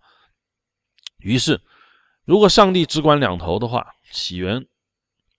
[1.24, 1.60] 于是，
[2.26, 4.64] 如果上帝只管两头的话，起源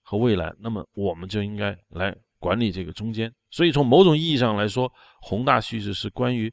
[0.01, 3.33] 和未来，那么我们就应该来管理这个中间。
[3.49, 6.51] 所以，从某种意义上来说，宏大叙事是关于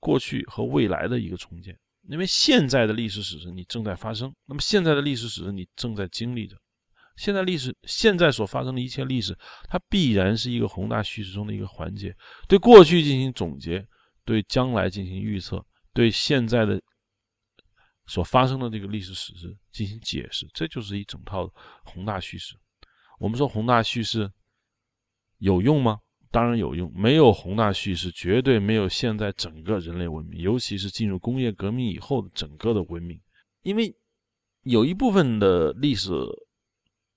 [0.00, 1.76] 过去和未来的一个重建。
[2.08, 6.56] 因为现在的历史史实你正在发生，那么现在的历史史实你正在经历着。
[7.16, 9.36] 现在历史现在所发生的一切历史，
[9.68, 12.14] 它必然是一个宏大叙事中的一个环节，
[12.48, 13.86] 对过去进行总结，
[14.24, 16.80] 对将来进行预测，对现在的。
[18.12, 21.50] 所发生的这个历史史实进行解释，这就是一整套
[21.82, 22.54] 宏大叙事。
[23.18, 24.30] 我们说宏大叙事
[25.38, 25.98] 有用吗？
[26.30, 26.92] 当然有用。
[26.94, 33.18] 没有宏大叙事，绝对没有现在整个人类文明，尤其是进入工业革命以后的整个的文明。
[33.62, 33.96] 因为
[34.64, 36.10] 有一部分的历史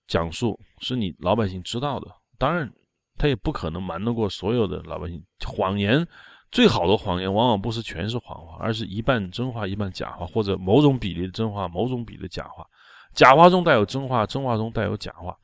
[0.07, 2.73] 讲述是你老百姓知道的，当然
[3.17, 5.21] 他也不可能瞒得过所有的老百姓。
[5.45, 6.07] 谎言。
[6.55, 12.65] 最好的谎言往往不是全是谎话，而是一半真话一半假话，或者某种比例的真话，某种比例的假话，
[13.11, 15.37] 假话中带有真话，真话中带有假话，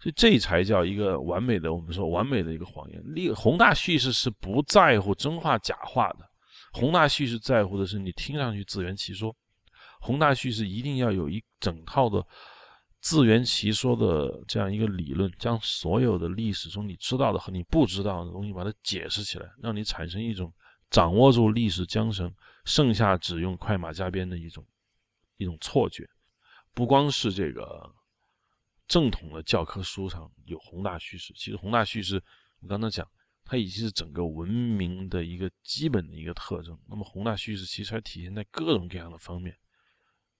[0.00, 3.02] 所以这才叫一个完美的，我们说完美的一个谎言。
[3.04, 6.20] 立宏大叙事是不在乎真话假话的，
[6.72, 9.36] 宏大叙事在乎的是你听上去自圆其说，
[10.00, 12.26] 宏大叙事一定要有一整套的。
[13.06, 20.52] 自圆其说的这样一个理论，将所有的历史中你知道的和你不知道的东西，把它解释起来，让你产生一种
[20.90, 22.34] 掌握住历史缰绳，
[22.64, 24.66] 剩下只用快马加鞭的一种
[25.36, 26.04] 一种错觉。
[26.74, 27.94] 不光是这个
[28.88, 32.20] 正统的教科书上有宏大叙事，其实宏大叙事，
[32.58, 33.08] 我刚才讲，
[33.44, 36.76] 它已经是整个文明的一个基本的一个特征。
[36.88, 39.56] 那么宏大叙事其实还体现在各种各样的方面，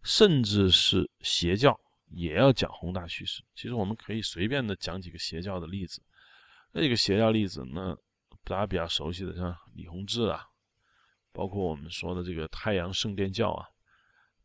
[0.02, 1.80] 甚至是邪教。
[2.08, 3.42] 也要讲宏大叙事。
[3.54, 6.02] 其实我们可以随便的讲几个邪教的例子。
[6.72, 7.96] 那几个邪教例子，那
[8.44, 10.44] 大家比较熟悉的，像李洪志啊，
[11.32, 13.66] 包括我们说的这个太阳圣殿教啊，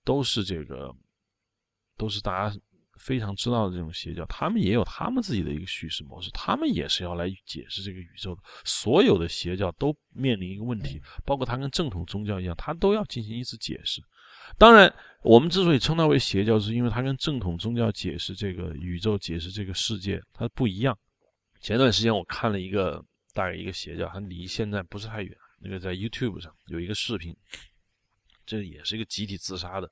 [0.03, 0.95] 都是这个，
[1.97, 2.57] 都是大家
[2.99, 4.25] 非常知道的这种邪教。
[4.27, 8.41] 他们也有他们自己的一个叙事模式，他们也是要来解释这个宇宙的。
[8.63, 14.01] 所有的邪教都面临一个问题，包括它跟正统宗教一样，它都要进行一次解释。
[14.57, 14.93] 当然，
[15.23, 20.97] 我们之所以称它为邪教，是因为它跟正统宗教解释这个宇宙、解释这个世界它不一样。
[21.61, 25.37] 前段时间我看了一个大概一个邪教，它离现在不是太远。
[25.63, 27.35] 那个在 YouTube 上有一个视频，
[28.45, 29.87] 这也是一个集体自杀的，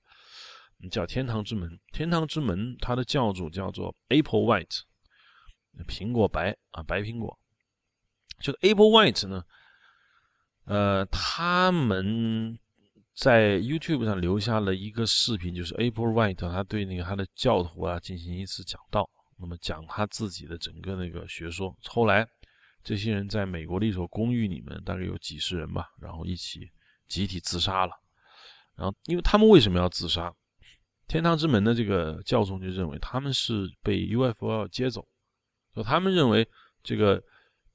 [0.89, 1.79] 叫天堂之门。
[1.91, 4.81] 天堂之门，它的教主叫做 Apple White，
[5.87, 7.37] 苹果白啊，白苹果。
[8.41, 9.43] 就 Apple White 呢，
[10.65, 12.57] 呃，他们
[13.19, 19.09] 在 YouTube 上留下了一个视频，就是 Apple White 他对那个他的教徒啊进行一次讲道。
[19.37, 22.25] 那么讲他自己的整个那个学说，后来
[22.81, 26.69] 这些人在美国的一所公寓里面，大概有几十人吧，然后一起
[27.09, 27.91] 集体自杀了。
[28.77, 30.33] 然后，因为他们为什么要自杀？
[31.05, 35.05] 天堂之门的这个教宗就认为他们是被 UFO 要接走，
[35.75, 36.47] 就他们认为
[36.81, 37.21] 这个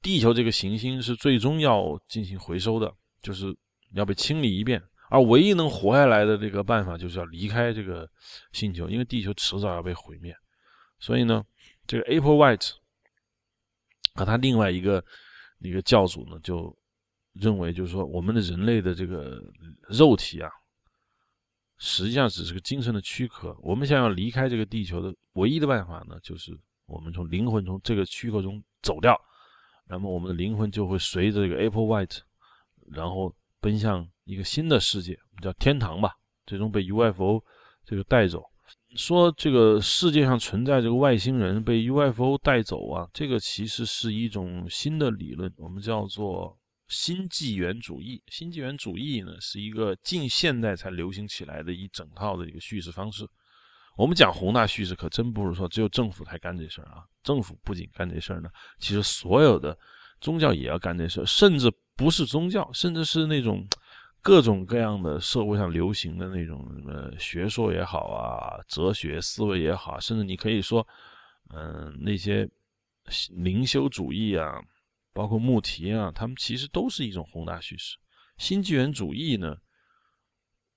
[0.01, 2.91] 地球这个行星是最终要进行回收的，
[3.21, 3.55] 就是
[3.93, 4.81] 要被清理一遍，
[5.15, 8.09] 而唯一能活下来的这个办法就是要离开这个
[8.51, 10.35] 星球，因为地球迟早要被毁灭。
[10.99, 11.43] 所以呢。
[11.87, 12.71] 这个 Apple White
[14.15, 15.05] 和他另外一个
[15.59, 16.75] 一个教主呢，就
[17.33, 19.39] 认为就是说，我们的人类的这个
[19.87, 20.49] 肉体啊，
[21.77, 23.55] 实际上只是个精神的躯壳。
[23.61, 26.57] 我们想要离开这个地球的唯一的办法呢，就是
[26.87, 29.15] 我们从灵魂从这个躯壳中走掉，
[29.87, 32.17] 那么我们的灵魂就会随着这个 Apple White，
[32.87, 36.11] 然后奔向一个新的世界，叫天堂吧，
[36.45, 37.41] 最终被 UFO
[37.85, 38.43] 这个带走。
[38.95, 46.57] 说这个世界上存在这个外星人被 UFO 带走啊，这个其实是一种新的理论，我们叫做
[46.87, 48.23] 新纪元主义。
[48.27, 53.27] 新纪元主义呢，是一个近现代才流行起来的一整套的一个叙事方式。
[53.97, 57.03] 我们讲宏大叙事，可真不是说只有政府才干这事儿啊。
[57.21, 58.49] 政府不仅干这事儿呢，
[58.79, 59.77] 其实所有的
[60.19, 63.67] 宗教也要干这事儿，甚至不是宗教，甚至是那种。
[64.25, 70.85] 各种各样的社会上流行的那种什么学说也好啊，哲学思维也好，甚至你可以说，
[71.53, 72.49] 嗯，那些
[73.29, 74.59] 灵修主义啊，
[75.13, 77.99] 包括穆提啊，他们其实都是一种宏大叙事。
[78.39, 79.55] 新纪元主义呢，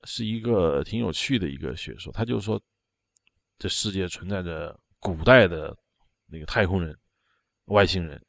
[0.05, 2.61] 是一个挺有趣的一个学说，他就是说，
[3.59, 5.75] 这世界存在着古代的
[6.27, 6.95] 那个太空人、
[7.69, 8.23] 外星人，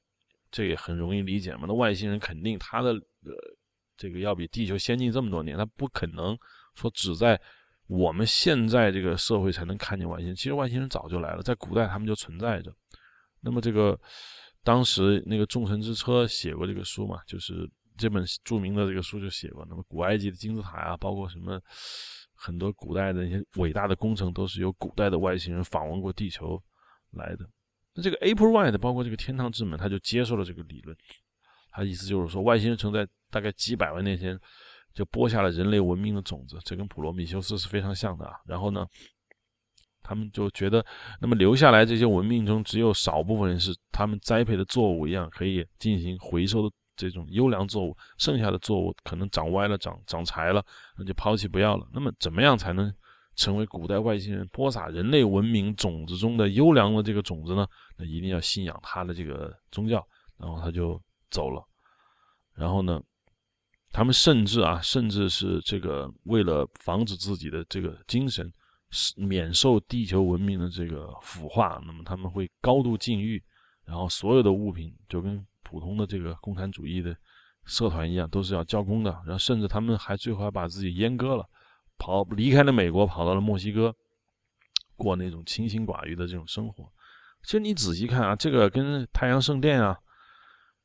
[0.50, 1.66] 这也很容易理解嘛。
[1.68, 3.59] 那外星人肯定他的呃。
[4.00, 6.38] 这个要比地球先进这么多年，他不可能
[6.74, 7.39] 说只在
[7.88, 10.34] 我们现在这个社会才能看见外星。
[10.34, 12.74] 其实外星人早就来了，在古代他们就存在着。
[13.41, 14.00] 那么这个
[14.64, 19.66] 当时那个众神之车写过这个书嘛，就是这本著名的这个书就写过。
[19.70, 21.62] 那么古埃及的金字塔啊，包括什么
[22.34, 26.62] 很多古代的那些伟大的工程，都是由古代的外星人访问过地球
[27.12, 27.50] 来的。
[27.93, 30.95] 那这个 April White，包括这个天堂之门，他就接受了这个理论。
[31.80, 34.38] 他意思就是说，外星人曾在大概几百万年前
[34.94, 38.34] 就播下了人类文明的种子，这跟普罗米修斯是非常像的啊。
[38.46, 38.86] 然后呢，
[40.04, 40.86] 他们就觉得，
[41.22, 50.62] 那么留下来这些文明中，只有少部分人是他们栽培的作物一样可以进行回收的这种优良作物，剩下的作物可能长歪了、长长柴了，
[50.98, 51.88] 那就抛弃不要了。
[51.94, 52.94] 那么怎么样才能
[53.38, 57.66] 成为古代外星人播撒人类文明种子中的优良的这个种子呢？
[57.96, 60.06] 那一定要信仰他的这个宗教。
[60.38, 61.02] 然后他就。
[61.32, 61.64] 走了，
[62.60, 63.01] 然后呢，
[63.93, 68.51] 他们甚至啊，甚至是这个为了防止自己的这个精神
[69.16, 73.41] 免受地球文明的这个腐化，那么他们会高度禁欲，
[73.86, 77.16] 然后所有的物品就跟普通的这个共产主义的
[77.66, 79.12] 社团一样，都是要交工的。
[79.26, 81.49] 然后甚至他们还最后还把自己阉割了，
[81.97, 83.95] 跑离开了美国，跑到了墨西哥，
[84.97, 86.91] 过那种清心寡欲的这种生活。
[87.43, 89.97] 其实你仔细看啊，这个跟太阳圣殿啊。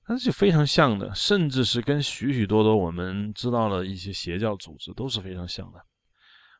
[0.07, 5.81] 那是非常像的，甚至是跟许许多多我们知道的一些邪教组织都是非常像的。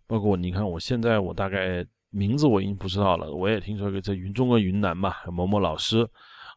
[0.07, 6.09] 包括你看，我现在我大概名字我已经不知道了，我也听说个在云中国云南吧，某某老师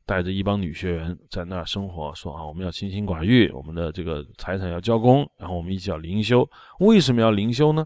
[0.05, 6.49] 带着一帮女学员在那儿生活，说啊，我们要清心寡欲，我们的这个财产要交公，然后我们一起要灵修。
[6.79, 7.85] 为什么要灵修呢？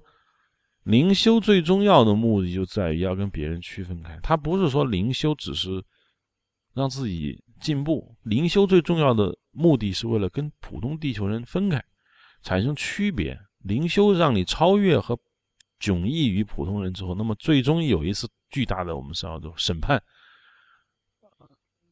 [0.83, 5.83] 灵修最重要的目的就在于要跟别人区分开，他不是说灵修只是
[6.75, 7.43] 让自己。
[7.61, 11.81] 进步灵修最重要的目的是为了跟普通地球人分开，
[12.41, 13.39] 产生区别。
[13.59, 15.17] 灵修让你超越和
[15.79, 20.01] 迥异于普通人之后，那么最终有一次巨大的我们是叫做审判。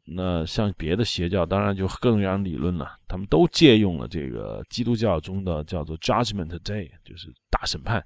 [0.04, 8.04] 那像别的邪教，当然就各种各样理论了，他们都借用了这个基督教中的叫做 Judgment Day，就是大审判，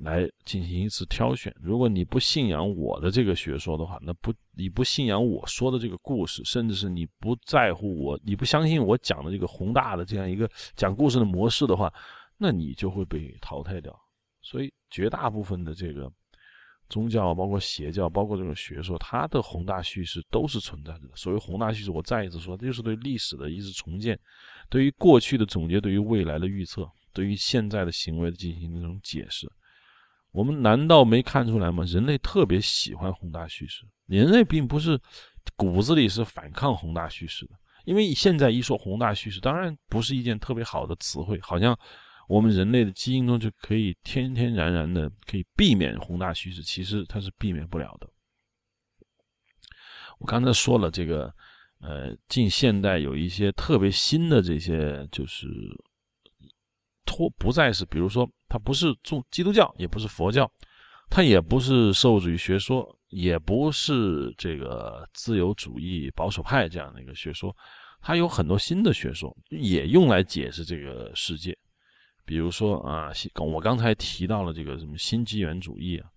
[0.00, 1.54] 来进行一次挑选。
[1.60, 11.92] 如果你不信仰我的这个学说的话，那不你不信仰我说的这个故事，甚至是你不在乎我，你不相信我讲的这个宏大的这样一个讲故事的模式的话，
[12.38, 13.96] 那你就会被淘汰掉。
[14.40, 16.12] 所以绝大部分的这个。
[16.88, 21.08] 宗教包括邪教，包括这种学说，它的宏大叙事都是存在的。
[21.14, 24.18] 所谓宏大叙事，我再一次说，这就是对历史的一次重建，
[24.68, 29.50] 对于过去的总结，对于未来的预测，对于现在的行为的进行那种解释。
[30.32, 31.84] 我们难道没看出来吗？
[31.84, 34.98] 人类特别喜欢宏大叙事，人类并不是
[35.56, 37.54] 骨子里是反抗宏大叙事的。
[37.84, 41.78] 因为现在一说宏大叙事，当然不是一件特别好的词汇，好像。
[42.28, 48.08] 我们人类的基因中就可以天天然然的可以避免宏大叙事，其实它是避免不了的。
[50.18, 51.34] 我刚才说了，这个
[51.80, 55.46] 呃，近现代有一些特别新的这些，就是
[57.04, 60.50] 托不再是，比如说，它不是宗基督教，也不是佛教，
[61.10, 67.54] 它也不是社会主义学说，也不是这个自由主义保守派这样的一个学说，
[68.00, 71.56] 它有很多新的学说，也用来解释这个世界。
[72.24, 76.08] 比如说啊，我刚才提到了这个什么新纪元主义啊，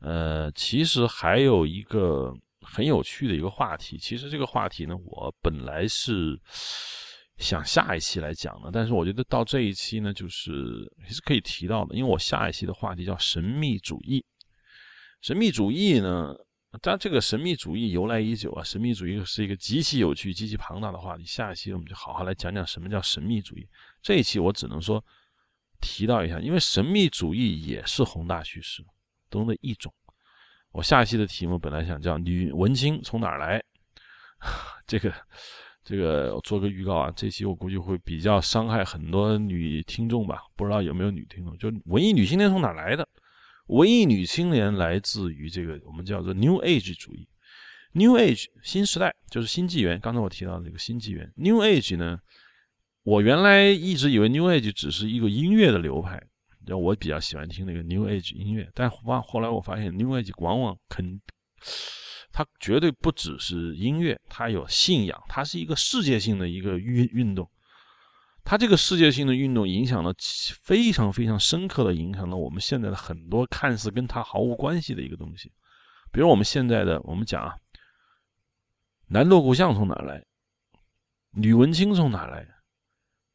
[0.00, 3.98] 呃，其实还有一个很有趣的一个话题。
[3.98, 6.40] 其实这个话题呢，我本来是
[7.40, 10.52] 想下一期来讲的，但是我觉得到这一期呢，就是
[11.02, 14.24] 也是可以提到的，因为我下一期的话题叫神秘主义。
[15.20, 16.34] 神秘主义呢，
[16.80, 21.24] 但这个神秘主义由来已久啊，神秘主义是一个极其有趣、极其庞大的话题。
[21.24, 23.68] 下一期我们就好好来讲讲什么叫神秘主义。
[24.00, 25.04] 这一期我只能说。
[25.82, 28.84] 提到一下，因为神秘主义也是宏大叙事
[29.30, 29.90] 中的一种。
[30.72, 33.64] 我下一期的题目本来想叫“女文青从哪儿来”，
[34.86, 35.10] 这个
[35.82, 41.56] 这个做个预告啊，这期我估计会比较伤害很多女听众吧，不知道有没有女听众？
[41.58, 43.08] 就文艺女青年从哪来的？
[43.66, 47.28] 文艺女青年来自于这个我们叫做 New Age 主义
[47.92, 49.98] ，New Age 新时代就是新纪元。
[50.00, 52.18] 刚才我提到的这个新纪元，New Age 呢？
[53.02, 56.20] 我原来一直以为 New Age 只是一个音乐的流派，
[56.66, 58.68] 然后我比较喜欢听那个 New Age 音乐。
[58.74, 61.18] 但后后来我发现，New Age 往往肯，
[62.32, 67.48] 它绝对不只是音乐，它有信仰，它是一个世界性的一个运运动。
[68.42, 70.12] 它这个世界性的运动影响了
[70.62, 75.52] 非常非常深刻的影响了我们现在的很多看似跟它毫无关系的一个东西，
[76.10, 77.54] 比如我们现在的我们讲啊，
[79.08, 80.24] 男锣鼓巷从哪来？
[81.32, 82.46] 女文青从哪来？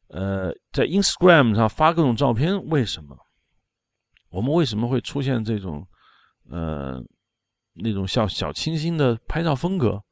[0.08, 3.16] 呃，在 Instagram 上发各种照片，为什么？
[4.28, 5.86] 我们为什么会出现这种，
[6.50, 7.02] 呃，
[7.76, 10.02] 那种小小清新的拍照风格？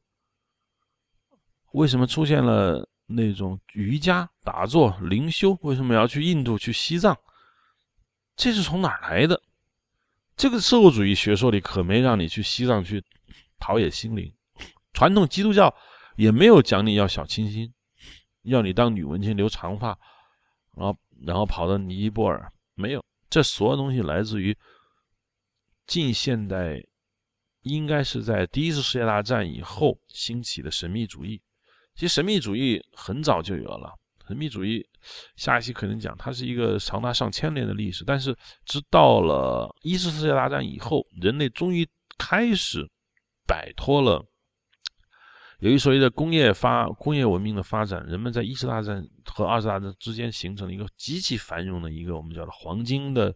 [1.73, 5.57] 为什么出现了那种瑜伽、打坐、灵修？
[5.61, 7.17] 为什么要去印度、去西藏？
[8.35, 9.41] 这是从哪来的？
[10.37, 13.03] 这个社会主义学说里可没让你去西藏去
[13.59, 14.33] 陶冶心灵，
[14.93, 15.73] 传统基督教
[16.17, 17.73] 也没有讲你要小清新。
[18.43, 19.97] 要你当女文青留长发，
[20.75, 20.95] 然后
[21.25, 24.55] 然后跑到尼泊尔，没有，这所有东西来自于
[25.87, 26.79] 近现代，
[27.65, 31.41] 应该是在第一次世界大战以后兴起的神秘主义。
[31.95, 33.91] 其实神秘主义很早就有了，
[34.27, 34.85] 神秘主义
[35.35, 38.03] 下一期可能讲，它是一个长达上千年的历史。
[38.05, 38.35] 但是
[38.65, 41.87] 直到了一次世界大战以后，人类终于
[42.17, 42.87] 开始
[43.47, 44.23] 摆脱了。
[45.59, 53.33] 由于所谓的工业发工业文明的发展，人们在一次大战和二次大战之间形成了一个极其繁荣的一个我们叫做黄金的，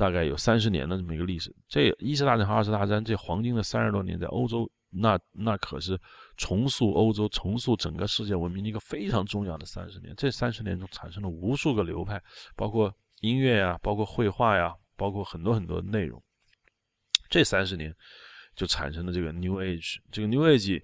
[0.00, 1.54] 大概有三十年的这么一个历史。
[1.68, 6.00] 这一次大战和二次大战这黄金的三十多年，在欧洲那那可是
[6.38, 10.14] 重塑欧洲、重塑整个世界文明的一个非常重要的三十年。
[10.16, 12.18] 这三十年中产生了无数个流派，
[12.56, 12.90] 包括
[13.20, 16.22] 音乐呀，包括绘画呀，包括很多很多内容。
[17.28, 17.94] 这三十年
[18.56, 20.82] 就产生了这个 New Age，这个 New Age。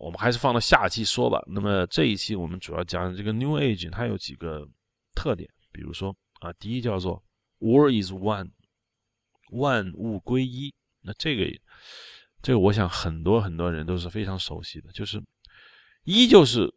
[0.00, 1.40] 我们还是放到下期说吧。
[1.46, 4.66] 那么这一期我们主要讲这个 New Age，它有几个
[5.14, 5.48] 特点。
[5.72, 7.22] 比如说啊，第一叫做
[7.60, 8.50] War is One，
[9.52, 10.74] 万物归一。
[11.02, 11.44] 那这个
[12.42, 15.22] 这个，我想很多很多人都是非常熟悉的，就是
[16.04, 16.72] 一就是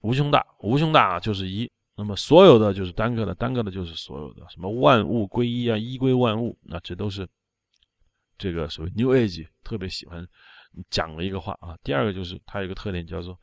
[0.00, 1.70] 无穷大，无穷大就是一。
[1.94, 4.46] 那么所有的就是单个的，单个的就是所有的。
[4.48, 7.28] 什么万物归一啊，一归万物，那这都是
[8.36, 10.26] 这个所谓 New Age 特别喜欢。
[10.88, 13.38] 讲了一个话啊，第二个就是它有一个特点叫做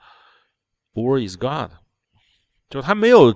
[0.93, 1.69] “War is God”，
[2.71, 3.31] 就他没有，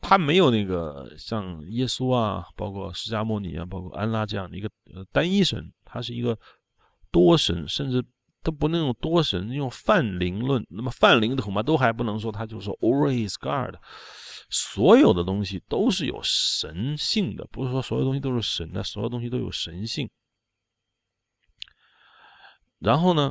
[0.00, 6.38] 他没有那个像耶稣啊，包括释迦牟尼啊，包括安拉这样的一个呃单一神，他是一个
[7.10, 8.02] 多神，甚至
[8.42, 10.66] 都不能用多神，用泛灵论。
[10.70, 13.76] 那么泛灵的恐怕都还不能说，他就说 always God，
[14.48, 20.08] 所有的东西都是有神性的，不是说所有东西都是神的，所有东西都有神性。
[22.78, 23.30] 然后呢，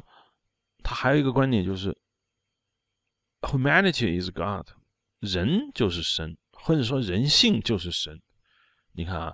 [0.84, 1.98] 他还有一个观点就是
[3.42, 4.68] humanity is God，
[5.20, 8.20] 人就是神，或者说人性就是神。
[8.94, 9.34] 你看啊，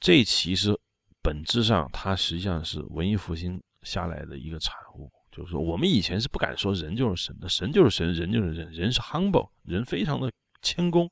[0.00, 0.78] 这其实
[1.22, 3.60] 本质上它实际上是文艺复兴。
[3.82, 10.28] 下来的一个产物，就是说，我们以前是不敢说人就是神的，神就是神，人就是人，人是 humble，人非常的
[10.60, 11.08] 谦恭。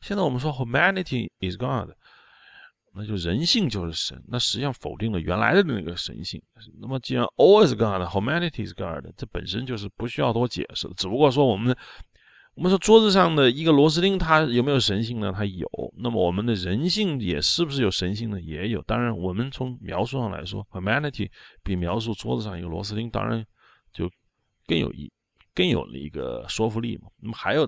[0.00, 1.90] 现在我们说 humanity is God，
[2.94, 6.42] 那就人性就是神，那实际上否定了原来的那个神性。
[6.80, 11.76] 那么既然 all is God，humanity is God，这本身就是不需要多解释的，只不过说我们。
[12.58, 15.32] 我们说桌子上的一个螺丝钉，它有没有神性呢？
[15.32, 15.64] 它有。
[15.98, 18.40] 那么我们的人性也是不是有神性呢？
[18.40, 18.82] 也有。
[18.82, 21.30] 当然，我们从描述上来说，humanity
[21.62, 23.46] 比描述桌子上一个螺丝钉，当然
[23.92, 24.10] 就
[24.66, 25.08] 更有意，
[25.54, 27.08] 更有了一个说服力嘛。
[27.20, 27.64] 那么还有，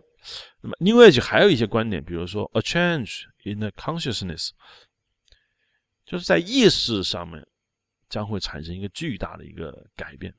[0.60, 4.50] 那么 New Age 还有一些观点，比如说 a change in the consciousness，
[6.04, 7.46] 就是在意识上面
[8.08, 10.34] 将会产生一个巨大的一个改变。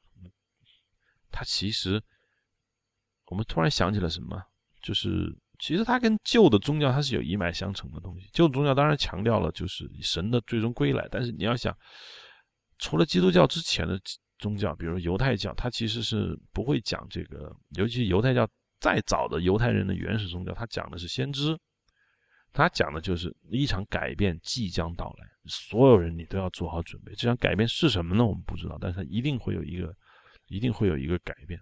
[1.31, 2.03] 它其实。
[3.31, 4.37] 我们突然想起了什么？
[4.83, 8.27] 就是其实它跟旧的宗教它是有一脉相承的东西。
[8.33, 11.73] 旧宗教当然强调了就是神的最终归来，但是你要想，
[12.77, 13.97] 除了基督教之前的
[14.39, 17.55] 宗教，比如犹太教，它其实是不会讲这个。
[17.77, 18.45] 尤其犹太教
[18.81, 21.57] 再早的犹太人的原始宗教，它讲的是先知，
[22.51, 27.13] 它讲的就是一场改变即将到来，所有人你都要做好准备。
[27.13, 28.25] 这场改变是什么呢？
[28.25, 29.95] 我们不知道，但是它一定会有一个，
[30.47, 31.57] 一定会有一个改变。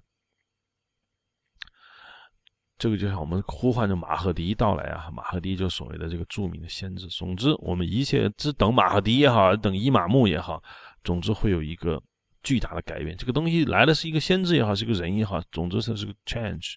[2.80, 7.08] 这个就像我们呼唤着马赫迪到来啊，马赫迪就所谓的这个著名的先知。
[7.08, 10.64] 总之，我们一切只等马赫迪也好，等伊玛目也好，
[11.04, 12.02] 总之会有一个
[12.42, 13.18] 巨大的改变。
[13.18, 16.76] 这个东西来的是一个先知也好，是个人也好，总之它是个 change。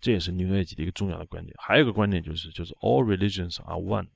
[0.00, 1.54] 这也是 New Age 的一个重要的观点。
[1.58, 4.06] 还有一个观点就是，就是 all religions are one，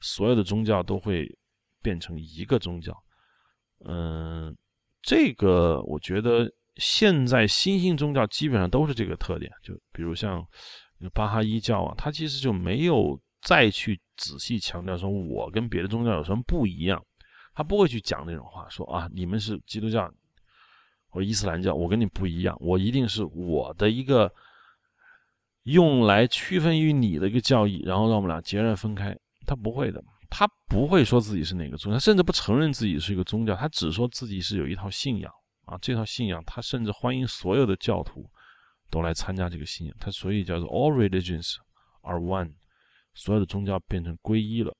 [0.00, 1.28] 所有的宗教都会
[1.82, 2.96] 变成一个宗教。
[3.84, 4.56] 嗯，
[5.02, 6.50] 这个我觉得。
[6.78, 10.42] 现在新兴宗教基本上都是这个特点，就比如像
[11.12, 17.04] 巴哈伊教啊，他其实就没有再去仔细强调说我跟别的宗教有什么不一样，
[17.54, 20.10] 他不会去讲那种话，说啊你们是基督教
[21.08, 24.32] 或伊斯兰教，我跟你不一样，我一定是我的一个
[25.64, 29.16] 用来区分于你的一个教义，然后让我们俩截然分开。
[29.46, 35.32] 他不会的，他不会说自己是哪个宗教，甚至不承认自己是一个宗教，他只说自己是有一套信仰。
[35.68, 38.28] 啊，这套信仰，他甚至欢迎所有的教徒
[38.90, 39.94] 都来参加这个信仰。
[40.00, 41.56] 他所以叫做 All religions
[42.00, 42.54] are one，
[43.12, 44.74] 所有的宗教变成皈依了。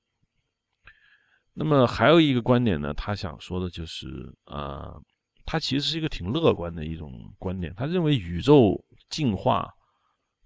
[1.53, 4.07] 那么还有一个观点呢，他想说的就是，
[4.45, 4.99] 呃，
[5.45, 7.71] 他其实是一个挺乐观的一种观点。
[7.75, 9.71] 他认为宇宙进化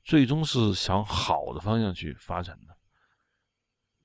[0.04, 2.76] 最终是向好的方向去发展的。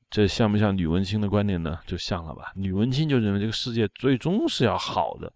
[0.09, 1.81] 这像不像吕文清的观点呢？
[1.85, 2.53] 就像了吧。
[2.55, 5.33] 吕文清就认为这个世界最终是要好的。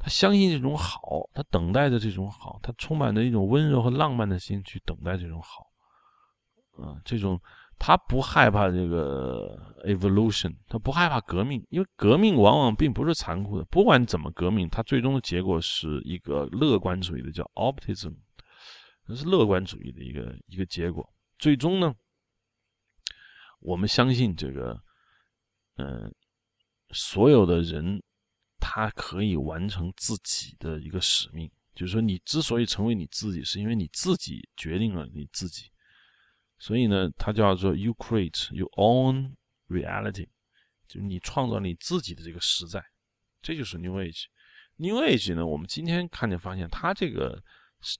[0.00, 5.66] 他相信这种好，他等待着这种好，他充满着一种温柔和浪漫的心去等待这种好，
[6.80, 7.40] 啊，这种
[7.80, 18.14] 他不害怕这个 evolution，他不害怕革命，因为革命往往并不是残酷的，不管怎么革命，它最终的结果是一个乐观主义的叫 optimism，
[19.06, 21.04] 那是乐观主义的一个一个结果。
[21.38, 21.92] 最终呢，
[23.58, 24.80] 我们相信这个，
[25.76, 26.14] 嗯，
[26.90, 28.00] 所有的人。
[28.60, 35.70] 他可以完成自己的一个使命，就是说，你之所以成为你自己，是因为你自己决定了你自己。
[36.58, 39.34] 所以呢，它叫做 “you create your own
[39.68, 40.28] reality”，
[40.88, 42.84] 就是你创造你自己的这个实在。
[43.40, 44.24] 这就是 New Age。
[44.76, 47.42] New Age 呢，我们今天看见发现，它这个
[47.80, 47.96] 是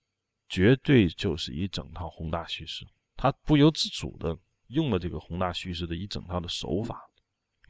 [0.48, 2.84] 绝对就是一整套宏大叙事，
[3.16, 4.36] 它不由自主的
[4.66, 7.07] 用了这个宏大叙事的一整套的手法。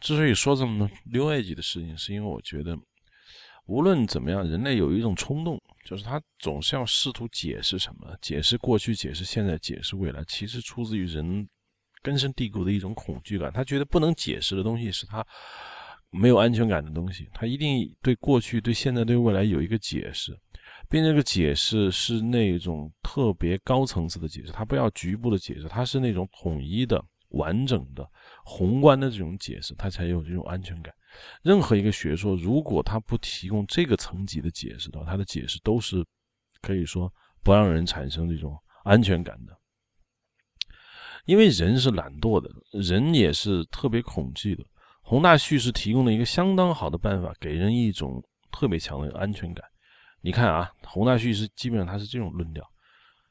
[0.00, 2.78] 之所以说这么 New Age 的事情，是因为我觉得，
[3.66, 10.22] 无论怎么样，人类有一种冲动，就是他总是要试图解释什么，解释过去，解释现在，解释未来。
[10.26, 11.46] 其实出自于人
[12.02, 13.52] 根深蒂固的一种恐惧感。
[13.52, 15.26] 他觉得不能解释的东西是他
[16.10, 17.28] 没有安全感的东西。
[17.34, 20.32] 他一定对过去、对现在、对未来有一个解释，
[20.88, 24.52] 并且这个解释是那种特别高层次的解释。
[24.52, 28.08] 他不要局部的解释，他是那种统一的、完整的。
[28.48, 30.94] 宏观的这种解释，它才有这种安全感。
[31.42, 36.02] 任何一个学说，如果它不提供这个层级的解释的话，它的解释都是
[36.62, 39.54] 可以说不让人产生这种安全感的。
[41.26, 44.64] 因为人是懒惰的，人也是特别恐惧的。
[45.02, 49.62] 宏大叙事提供了一个相当好的办法，给人一种特别强的安全感。
[50.22, 52.66] 你看啊，宏大叙事基本上它是这种论调。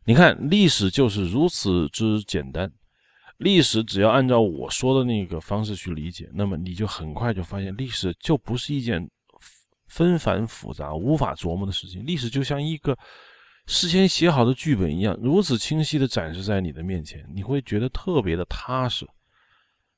[0.05, 2.71] 你看，历史就是如此之简单。
[3.37, 9.07] 历史只要按照我说的那个方式去理解，那么你就很快就发现，历史就不是一件
[9.85, 12.03] 纷繁复杂、无法琢磨的事情。
[12.03, 12.97] 历史就像一个
[13.67, 19.07] 事先写好的剧本一样，如此清晰的展示在你的面前，你会觉得特别的踏实。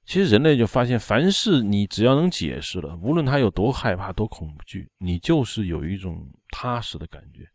[0.03, 7.47] 其实人类就发现，凡是你只要能解释了，无论他有多害怕、多恐惧，你就是有一种踏实的感觉。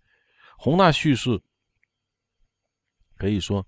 [0.57, 1.39] 宏大叙事
[3.19, 3.67] 可以说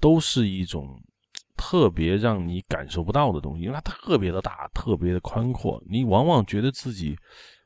[0.00, 1.00] 都是一种。
[1.56, 7.16] 特别让你感受不到的东西，因为它特别的大，特别的宽阔，你往往觉得自己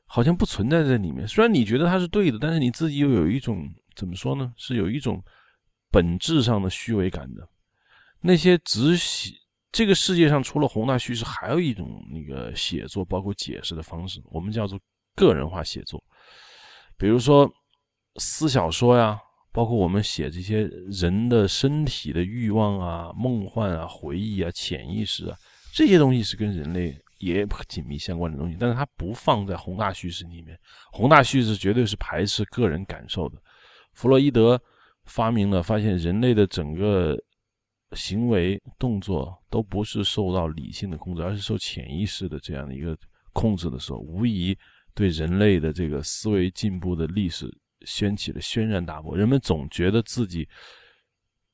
[0.05, 1.27] 好像不存在在里面。
[1.27, 4.53] 虽然你觉得它是对的，但是你自己又有一种怎么说呢？
[4.57, 5.23] 是有一种
[5.91, 7.47] 本质上的虚伪感的。
[8.21, 9.33] 那些只写
[9.71, 14.79] 这个世界上除了宏大叙事，还有一种那个写作，包括解释的方式，我们叫做
[15.15, 16.03] 个人化写作。
[16.97, 17.51] 比如说
[18.15, 19.19] 私小说呀。
[19.53, 25.37] 包括我们写这些人的身体的欲望啊、梦幻啊、回忆啊、潜意识啊，
[25.73, 30.57] 这些东西是跟人类也紧密相关的东西，但是它不放在宏大叙事里面。
[30.91, 33.37] 宏大叙事绝对是排斥个人感受的。
[33.93, 34.59] 弗洛伊德
[35.05, 37.17] 发明了，发现人类的整个
[37.91, 42.97] 行为动作都不是受到理性的控制，而是受潜意识的这样的一个
[43.33, 44.57] 控制的时候，无疑
[44.95, 47.53] 对人类的这个思维进步的历史。
[47.85, 50.47] 掀起了轩然大波，人们总觉得自己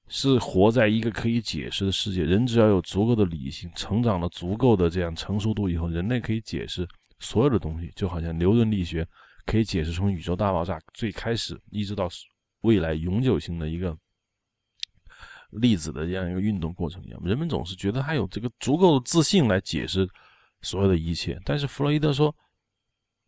[0.07, 2.23] 是活在一个可以解释的世界。
[2.23, 6.87] 人只要有足够的理性，成长了足够的这样成熟度以后，人类可以解释
[7.19, 7.91] 所有的东西。
[7.95, 9.07] 就好像牛顿力学
[9.45, 12.09] 可以解释从宇宙大爆炸最开始一直到
[12.61, 13.97] 未来永久性的一个
[15.51, 17.21] 粒子的这样一个运动过程一样。
[17.23, 20.07] 人们总是觉得他有这个足够的自信来解释
[20.61, 22.35] 所有的一切，但是弗洛伊德说。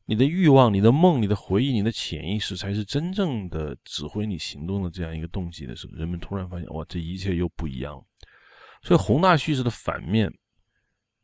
[0.09, 8.03] 你的欲望、你的梦、你的回忆、你的潜意识，才是真正的指挥你行动的这样一个动机的时候，人们突然发现，哇，这一切又不一样了。
[8.81, 10.33] 所以，宏大叙事的反面，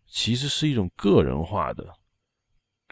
[0.06, 1.84] 其实是一种个人化的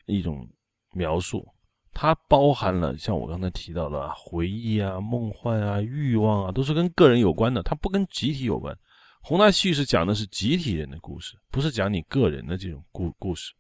[0.08, 0.50] 一种
[0.96, 1.48] 描述，
[1.94, 8.76] 它包含了像我刚才提到的回忆啊、梦幻啊、欲望啊，都是跟个人有关的，它不跟集体有关。
[9.22, 13.54] 宏大叙事讲的是集体人的故事，不是讲你个人的这种故故事。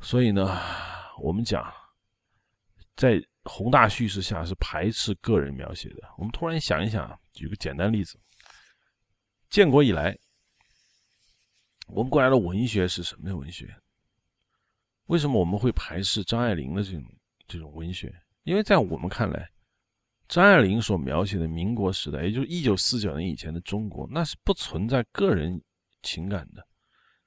[0.00, 0.60] 所以呢，
[1.20, 1.72] 我们讲，
[2.96, 6.02] 在宏大叙事下是排斥个人描写的。
[6.18, 8.18] 我们突然想一想，举个简单例子：
[9.48, 10.16] 建国以来，
[11.86, 13.74] 我们国家的文学是什么的文学？
[15.06, 17.04] 为什么我们会排斥张爱玲的这种
[17.46, 18.14] 这种文学？
[18.42, 19.50] 因为在我们看来，
[20.28, 25.62] 张爱玲所描写的民国时代，也就是一九四九年以前的中国，那是不存在个人
[26.02, 26.66] 情感的。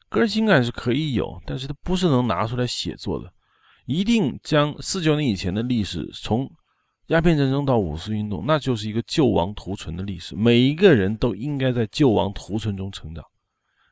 [0.10, 3.32] 个人情感是可以有，但是它不是能拿出来写作的。
[3.86, 6.50] 一定将四九年以前的历史，从
[7.08, 10.36] 鸦片战争到五四运动，那就是一个救亡图存的历史。
[10.36, 13.24] 每一个人都应该在救亡图存中成长。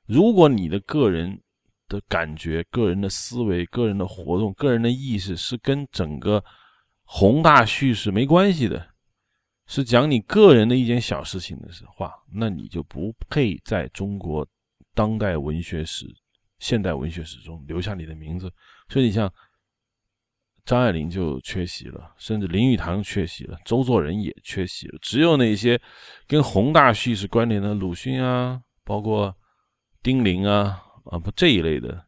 [0.05, 1.41] 如果你的个人
[1.87, 6.43] 的感觉、个人的思维、个人的活动、个人的意识是跟整个
[7.03, 8.85] 宏大叙事没关系的，
[9.65, 14.45] 是讲你个人的一件小事情的话，那你就不配在中国。
[14.95, 16.07] 当代文学史、
[16.57, 18.51] 现代文学史中留下你的名字，
[18.89, 19.31] 所以你像
[20.65, 24.97] 张爱玲就缺席了，甚至林语堂缺席了，周作人也缺席了。
[24.99, 25.79] 只有那些
[26.25, 29.35] 跟宏大叙事关联的鲁迅啊，包括
[30.01, 30.81] 丁玲啊
[31.11, 32.03] 啊不这一类的，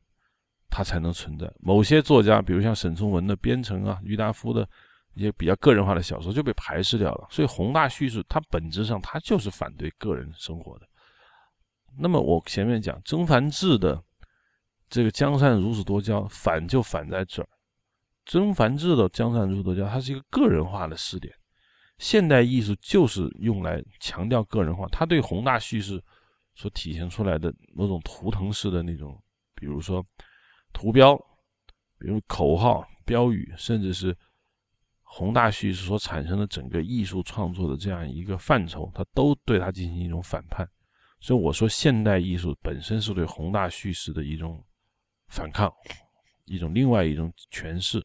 [0.71, 1.47] 他才能存在。
[1.59, 4.67] 某些作家，比如像沈从文的《边城》啊，郁达夫的
[5.13, 7.27] 一些比较个人化的小说就被排斥掉了。
[7.29, 10.87] 所以宏大叙事它本质上它就是反对个人生活的。
[11.99, 14.03] 那么我前面讲曾梵志的
[14.89, 17.49] 这个江山如此多娇，反就反在这儿。
[18.25, 21.33] 曾梵志的江山如此多娇，它是一个个人化的试点。
[21.97, 26.03] 现代艺术就是用来强调个人化，它对宏大叙事
[26.53, 29.19] 所体现出来的某种图腾式的那种，
[29.55, 30.05] 比如说
[30.71, 31.15] 图标，
[31.97, 34.15] 比如口号、标语，甚至是
[35.01, 40.69] 宏大叙事所产生的整个艺术创作的这样一个范畴，它都对它进行一种反叛。
[41.19, 44.63] 所以我说，现代艺术本身是对宏大叙事的一种
[45.29, 45.73] 反抗，
[46.45, 48.01] 一种另外一种诠释。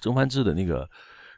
[0.00, 0.88] 曾梵志的那个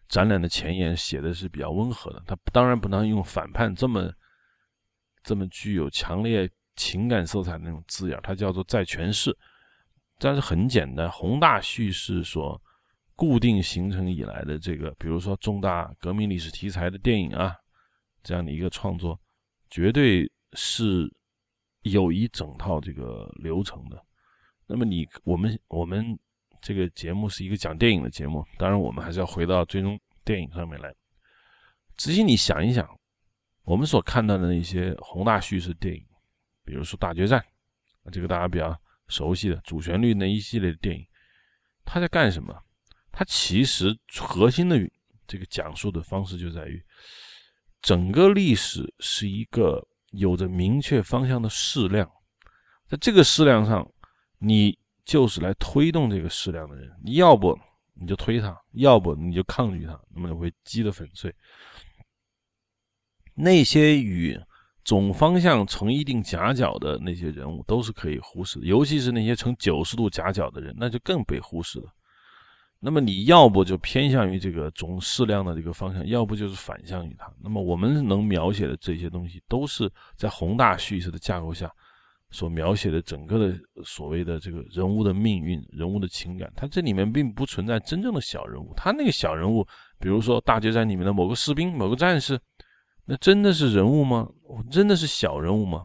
[0.08, 4.12] 展览的前言写的是比较温和的，他当然不能用反叛这么
[5.24, 9.36] 这么具有强烈情感色彩的那种字眼，它叫做在诠释。
[10.18, 12.62] 但是很简单，宏大叙事所
[13.16, 17.56] 固定形成以来的这个，比如说重大革命历史题材的电影啊，
[18.22, 19.20] 这样的一个创作，
[19.68, 20.30] 绝对。
[20.54, 21.12] 是
[21.82, 24.04] 有一整套这个流程的。
[24.66, 26.18] 那么你我们我们
[26.60, 30.94] 这个节目是一个讲电影的节目，当然我们还是要回到最终电影上面来。
[31.96, 32.88] 仔细你想一想，
[33.64, 36.06] 我们所看到的那些宏大叙事电影，
[36.64, 37.44] 比如说《大决战》，
[38.10, 41.04] 这个大家比较熟悉的主旋律那一系列的电影，
[41.84, 42.56] 他在干什么？
[43.12, 44.78] 他其实核心的
[45.26, 46.80] 这个讲述的方式就在于，
[47.82, 52.10] 整个历史是一个有着明确方向的矢量，
[52.88, 53.88] 在这个矢量上，
[54.38, 57.58] 你就是来推动这个矢量的人，你要不
[57.94, 61.34] 你就推他，要不你就抗拒他，那么你会击得粉碎。
[63.34, 64.38] 那些与
[64.84, 71.92] 总方向成一定夹角的那些人物都是可以忽视的，尤其是那些成九十度夹角的人，那就更被忽视了。
[72.82, 77.30] 那么你要不就偏向于这个总适量的这个方向，要不就是反向于它。
[77.38, 81.70] 那么我们能描写的这些东西，都是在宏大叙事的架构下
[82.30, 83.54] 所描写的整个的
[83.84, 86.50] 所谓的这个人物的命运、人物的情感。
[86.56, 88.72] 它这里面并不存在真正的小人物。
[88.74, 89.62] 他那个小人物，
[89.98, 92.40] 比如说大决战里面的某个士兵、某个战士，
[93.04, 94.26] 那真的是人物吗？
[94.70, 95.84] 真的是小人物吗？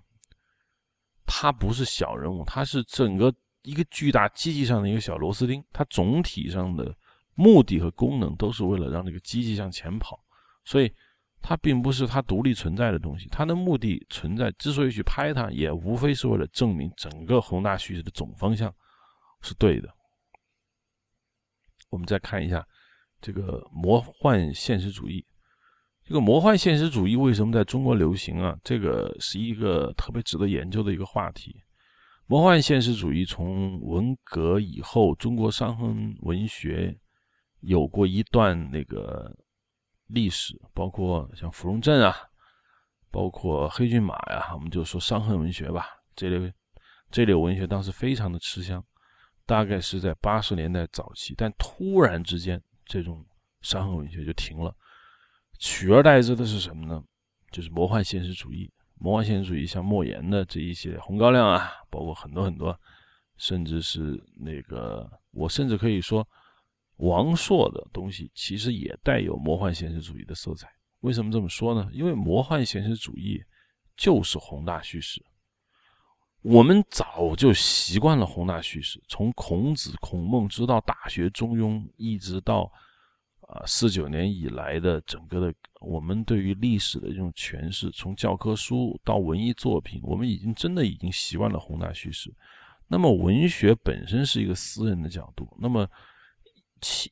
[1.26, 3.34] 他不是小人物，他是整个。
[3.66, 6.96] 一个巨大机器上的一个小螺丝钉，它总体上的
[7.34, 10.24] 目的和功能都是为了让这个机器向前跑，
[10.64, 10.94] 所以
[11.42, 13.28] 它并不是它独立存在的东西。
[13.30, 18.74] 它的目的存在，之所以去拍它，也无非是为了证明整个宏大叙事的总方向
[19.42, 19.94] 是对的。
[21.90, 22.66] 我们再看一下
[23.20, 25.26] 这个魔幻现实主义，
[26.04, 28.58] 这个魔幻现实主义为什么在中国流行啊？
[28.64, 31.64] 这个是一个特别值得研究的一个话题。
[32.28, 36.98] 魔幻现实主义从文革以后，中国伤痕文学
[37.60, 39.32] 有过一段那个
[40.08, 42.16] 历史，包括像芙蓉镇啊，
[43.12, 45.86] 包括黑骏马呀，我们就说伤痕文学吧。
[46.16, 46.52] 这类
[47.12, 48.84] 这类文学当时非常的吃香，
[49.46, 53.24] 大概是在八十年代早期，但突然之间，这种
[53.62, 54.76] 伤痕文学就停了，
[55.60, 57.04] 取而代之的是什么呢？
[57.52, 58.72] 就是魔幻现实主义。
[58.98, 62.80] 魔幻现实主义，像莫言的这一些《红高粱》啊，包括很多很多，
[63.38, 66.28] 甚至是那个，我甚至可以说，
[66.98, 70.70] 王朔的东西其实也带有魔幻现实主义的色彩。
[71.02, 71.90] 为什么这么说呢？
[71.92, 73.44] 因为魔幻现实主义
[73.98, 75.24] 就是宏大叙事，
[76.42, 82.72] 我们早就习惯了宏大叙事，从孔子、孔孟直到《大学》《中庸》，一直到。
[83.56, 92.34] 啊，四九年以来的整个的我们对于历史的这种诠释，从教科书到文艺作品，我们已经真的已经习惯了宏大叙事。
[92.88, 95.90] 那么文学本身是一个私人的角度，那么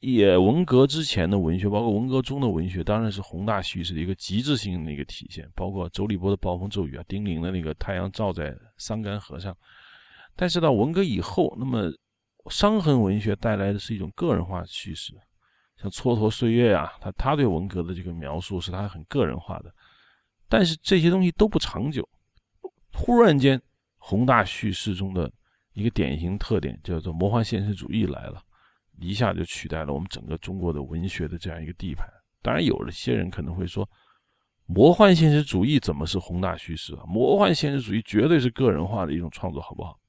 [0.01, 5.49] 也文革之前的文学，包括文革中的文学，当然是宏大叙事的一个极致性的一个体现。
[5.55, 9.53] 包括周立波的《暴风骤雨》啊，丁玲的那个《太阳照在桑干河上》。
[10.35, 11.89] 但是到文革以后，那么
[12.49, 15.13] 伤痕文学带来的是一种个人化叙事。
[15.83, 19.75] 像蹉跎岁月啊，他他对文革的这个描述是他很个人化的，
[20.47, 22.07] 但是这些东西都不长久。
[22.93, 23.61] 忽然间，
[23.97, 25.29] 宏大叙事中的
[25.73, 28.41] 一个典型特点叫做魔幻现实主义来了，
[28.97, 32.07] 一下就取代了我们整个中国的文学的这样一个地盘。
[32.41, 33.85] 当然，有了些人可能会说，
[34.65, 37.03] 魔幻现实主义怎么是宏大叙事啊？
[37.05, 39.99] 魔幻现实主义绝对是个人化的一种创作，好不好？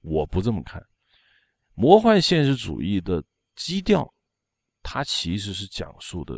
[0.00, 0.82] 我不这么看，
[1.74, 3.22] 魔幻现实主义的
[3.54, 4.10] 基调。
[4.90, 6.34] 它其实是讲述的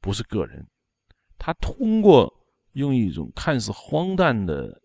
[0.00, 0.66] 不是个人，
[1.38, 2.32] 他通过
[2.72, 4.80] 用一种看似荒诞的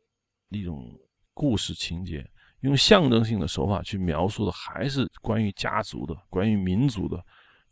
[0.50, 0.92] 一种
[1.34, 2.30] 故事情节，
[2.60, 7.26] 用象征性的手法去描述的，还是关于家族的、关于民族的、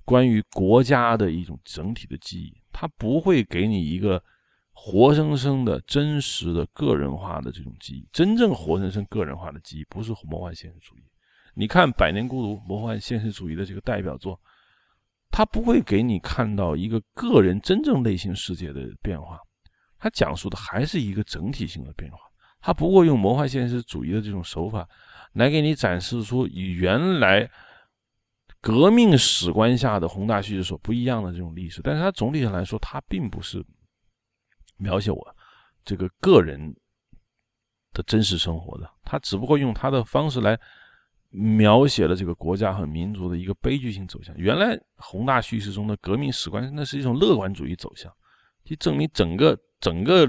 [0.05, 2.57] 关于国家的一种整体的记忆。
[2.71, 4.23] 他不会给你一个
[4.71, 8.07] 活生生的真实的个人化的这种记忆。
[8.13, 11.03] 真正活生生个人化的记忆，不是魔幻现实主义。
[11.55, 14.39] 你看《百年孤独》，魔幻现实主义的这个代表作。
[15.29, 19.39] 他不会给你看到一个个人真正内心世界的变化，
[19.99, 22.17] 他讲述的还是一个整体性的变化。
[22.59, 24.87] 他不会用魔幻现实主义的这种手法
[25.33, 27.47] 来给你展示出与原来
[28.59, 31.81] 革命史观下的宏大叙事所不一样的这种历史。
[31.83, 33.63] 但是他总体上来说，他并不是
[34.77, 35.35] 描写我
[35.83, 36.75] 这个个人
[37.93, 40.59] 的真实生活的，他只不过用他的方式来。
[41.29, 44.35] 描写了这个国家和民族的一个悲剧性走向。
[44.37, 48.11] 原来宏大叙事中的革命史观，那是一种乐观主义走向，
[48.63, 50.27] 就证明整个整个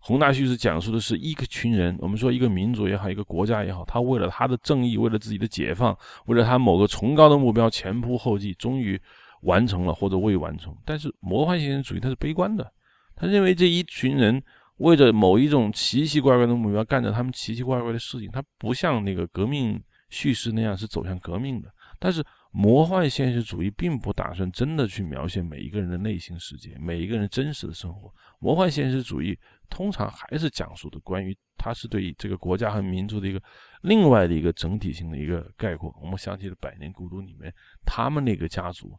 [0.00, 5.96] 宏大叙事讲述的是一个群人，我们说一个民族也好，一个国家也好，他为了他的正义，为了自己的解放，
[6.26, 9.00] 为了他某个崇高的目标，前仆后继，终于
[9.42, 10.74] 完成了或者未完成。
[10.84, 12.72] 但是魔幻现实主义它是悲观的，
[13.14, 14.42] 他认为这一群人
[14.78, 19.80] 为着某一种奇奇怪怪的目标，干着他们奇奇怪怪的事情，他不像那个革命。
[20.12, 28.12] 叙事那样是走向革命的，但是魔幻现实主义并不打算真的去描写每一个人的内心世界，每一个人真实的生活。
[28.38, 29.38] 魔幻现实主义
[29.70, 33.42] 通常还是讲述的关于，它是对这个国家和民族的一个
[33.80, 35.90] 另外的一个整体性的一个概括。
[35.98, 37.50] 我们想起了《百年孤独》里面
[37.86, 38.92] 他们那个家族、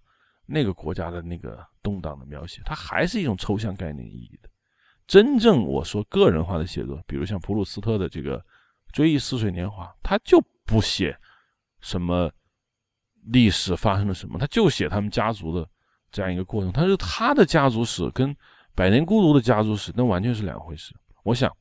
[0.47, 4.49] 那个国家的那个动荡的描写，它还是一种抽象概念意义的。
[5.05, 8.39] 真正我说个人化的写作，比如像普鲁斯特的这个
[8.91, 11.17] 《追忆似水年华》，他就不写
[11.81, 12.31] 什么
[13.25, 15.67] 历史发生了什么，他就写他们家族的
[16.11, 16.71] 这样一个过程。
[16.71, 18.33] 他是他的家族史跟
[18.75, 20.93] 《百年孤独》的家族史，那完全是两回事。
[21.23, 21.51] 我想，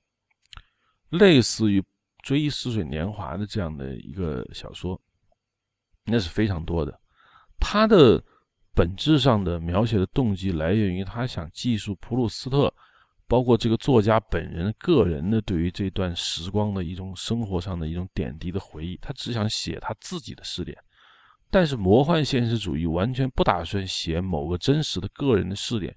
[1.10, 1.80] 类似于
[2.22, 5.00] 《追忆似水年华》的这样的一个小说，
[6.04, 7.00] 那是非常多的。
[7.60, 8.22] 他的
[8.74, 12.72] 本质上的描写的动机来源于他想记述普鲁斯特。
[13.32, 20.76] 包括这个作家本人个人的对于这段时光的一种生活上的一种点滴的回忆，他只想写他自己的试点。
[21.50, 25.96] 但是魔幻现实主义完全不打算写某个真实的个人的试点，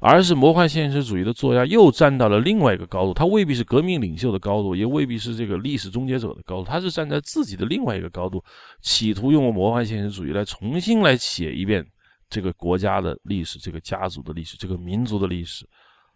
[0.00, 8.42] 而是魔幻现实主义的作家又站到了另外一个高度，他未必是革命领袖的高度，也未必是这个历史终结者的高度，他是站在自己的另外一个高度，
[8.80, 11.86] 企图用魔幻现实主义来重新来写一遍
[12.28, 15.64] 这个国家的历史、这个家族的历史、这个民族的历史。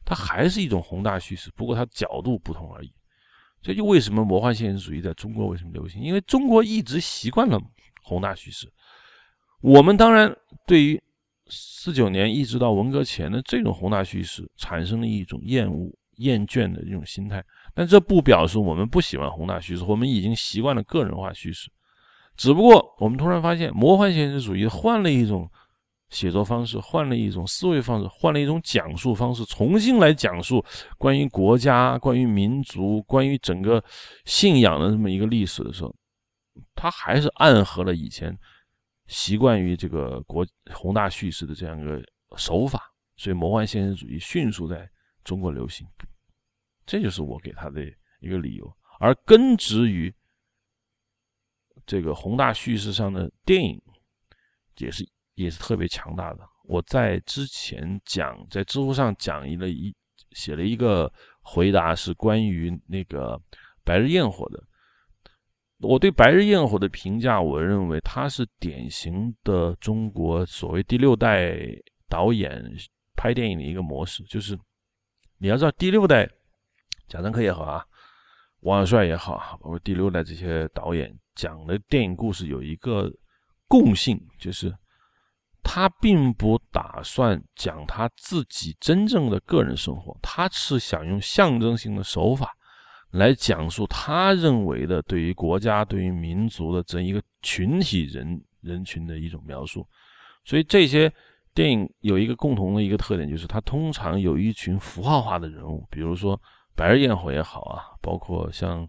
[0.06, 2.92] 它还是一种宏大叙事，不过它角度不同而已。
[3.60, 6.00] 这就为什么魔幻现实主义在中国为什么流行？
[6.00, 7.60] 因为中国一直习惯了
[8.04, 8.72] 宏大叙事。
[9.60, 10.32] 我们当然
[10.64, 11.02] 对于
[11.48, 21.68] 四九年一直到文革前的这种宏大叙事产生了一种厌恶、厌倦的这种心态，但这不表示我们不喜欢宏大叙事，我们已经习惯了个人化叙事。
[22.36, 25.50] 只不过我们突然发现，魔幻现实主义换了一种。
[26.16, 30.64] 写作方式换了一种思维方式，换了一种讲述方式，重新来讲述
[30.96, 33.84] 关于国家、关于民族、关于整个
[34.24, 35.94] 信仰的这么一个历史的时候，
[36.74, 38.34] 他还是暗合了以前
[39.08, 42.02] 习惯于这个国宏大叙事的这样一个
[42.38, 42.80] 手法，
[43.18, 44.88] 所以魔幻现实主义迅速在
[45.22, 45.86] 中国流行，
[46.86, 47.82] 这就是我给他的
[48.20, 48.74] 一个理由。
[48.98, 50.10] 而根植于
[51.84, 53.78] 这个宏大叙事上的电影，
[54.78, 55.06] 也是。
[55.36, 56.40] 也是特别强大的。
[56.64, 59.94] 我在之前讲，在知乎上讲一了一
[60.32, 61.10] 写了一个
[61.40, 63.38] 回答，是关于那个
[63.84, 64.60] 《白日焰火》的。
[65.78, 71.56] 我对《白日焰火》的评价，我认为它是典型的中国所谓第六代
[72.08, 72.60] 导演
[73.14, 74.24] 拍电影的一个模式。
[74.24, 74.58] 就是
[75.38, 76.28] 你要知道，第六代
[77.06, 77.84] 贾樟柯也好啊，
[78.60, 83.08] 王小帅也好，包括第六代这些导演讲的电影故事有一个
[83.68, 84.74] 共性，就是。
[85.68, 92.56] 他并不打算讲他自己真正的个人生活，他是想用象征性的手法
[93.10, 99.84] 来讲述他认为的对于国家、对于民族的这一个群体人人群的一种描述。
[100.44, 101.12] 所以这些
[101.52, 106.38] 电影有一个共同的一个特点，就是它通常有一群符号化的人物，比如说
[106.76, 108.88] 《白日焰火》也好啊，包括像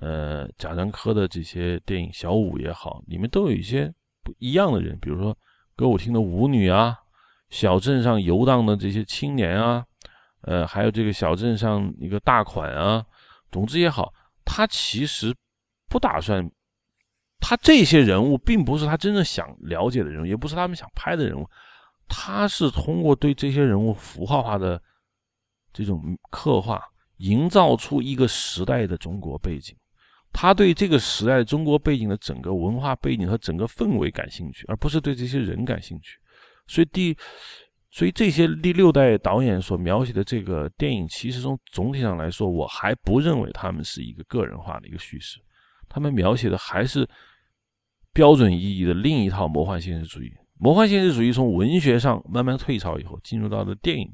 [0.00, 3.92] 呃贾樟柯的这些电影《小五》也好，里面都有一些
[4.22, 5.36] 不一样的人，比如说。
[5.76, 6.98] 歌舞厅的舞女啊，
[7.50, 9.84] 小镇上游荡的这些青年啊，
[10.40, 13.04] 呃，还有这个小镇上一个大款啊，
[13.52, 14.12] 总之也好，
[14.44, 15.36] 他其实
[15.88, 16.50] 不打算，
[17.38, 21.46] 他这些人物并不是他真正想了解的人物，也不是他们想拍的人物，
[22.08, 24.82] 他是通过对这些人物符号化的
[25.74, 26.82] 这种刻画，
[27.18, 29.76] 营造出一个时代的中国背景。
[30.38, 36.18] 他对这个时代中国背景的整个文化背景和整个氛围感兴趣，而不是对这些人感兴趣。
[36.66, 37.16] 所以第，
[37.90, 45.40] 所以这些第六代导演所描写的这个电影，其实从总体上来说，我还不认为他们是一个个人化的一个叙事。
[45.88, 47.08] 他们描写的还是
[48.12, 50.30] 标准意义的另一套魔幻现实主义。
[50.58, 54.12] 魔幻现实主义从文学上慢慢退潮以后，进入到了电影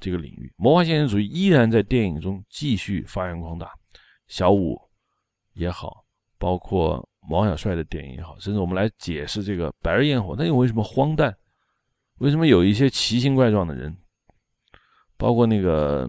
[0.00, 0.52] 这个领域。
[0.56, 3.70] 魔幻现实主义依然在电影中继续发扬光大。
[4.26, 4.83] 小五。
[5.54, 6.04] 也好，
[6.38, 11.34] 包括王小帅的电影也好，甚至我们来解释这个《白日焰火》，那又为什么荒诞？
[12.18, 13.96] 为什么有一些奇形怪状的人？
[15.16, 16.08] 包括那个，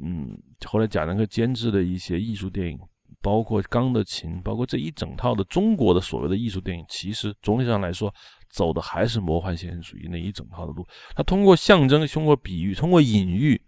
[0.00, 2.78] 嗯，后来贾樟柯监制的一些艺术电影，
[3.20, 8.12] 包括《钢的琴》，包括这一整套的中国的所谓的艺术电影，其实总体上来说，
[8.50, 10.86] 走的还是魔幻现实主义那一整套的路。
[11.14, 13.60] 他通过象征，通过比喻，通过隐喻，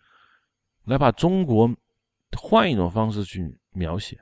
[0.86, 1.70] 来把中国
[2.36, 4.18] 换一种方式去描写。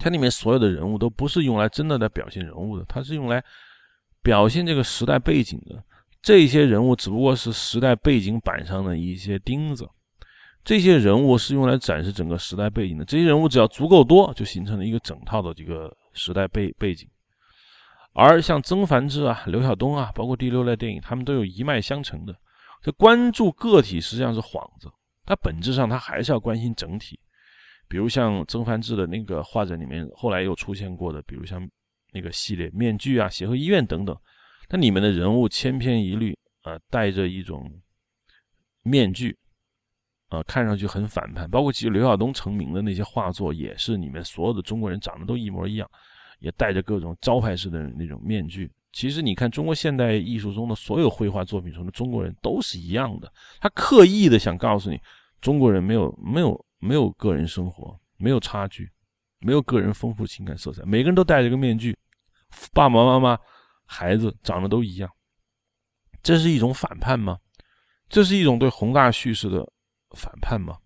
[0.00, 3.42] 它里面所有的人物都不是用来真的来表现人物的，它是用来
[4.22, 5.82] 表现这个时代背景的。
[6.22, 9.88] 这些人物只不过是时代背景板上的一些钉子，
[10.64, 13.04] 这些人物是用来展示整个时代背景的。
[13.04, 17.08] 这些人物只要足够多，就形成了一个整套的这个时代背背景。
[18.14, 22.36] 而像曾梵志啊、刘晓东啊，包括第六类电影，他们都有一脉相承的。
[22.80, 24.88] 这关注个体实际上是幌子，
[25.26, 27.18] 它本质上它还是要关心整体。
[27.92, 31.60] 比如像曾梵志的那个画展里面，后来又出现过的，比如像
[32.10, 34.16] 那个系列面具啊、协和医院等等，
[34.70, 37.70] 那里面的人物千篇一律啊，戴着一种
[38.82, 39.36] 面具。
[40.28, 45.86] 啊，看上去很反叛，包括其实刘晓东成名的那些画作，也是里面所有的中国人长得都一模一样，
[46.38, 48.72] 也戴着各种招牌式的那种面具。
[48.92, 54.98] 其实你看中国现代艺术中的所有绘画作品中的中国人都是一样的，他刻意的想告诉你，
[55.42, 58.90] 中国人没有没有没有个人生活，没有差距，
[59.38, 61.96] 没有个人丰富情感色彩，每个人都戴着个面具，
[62.72, 63.38] 爸爸妈妈、
[63.84, 65.08] 孩子长得都一样，
[66.22, 67.38] 这是一种反叛吗？
[68.08, 69.72] 这是一种对宏大叙事的。
[70.14, 70.78] 反叛吗？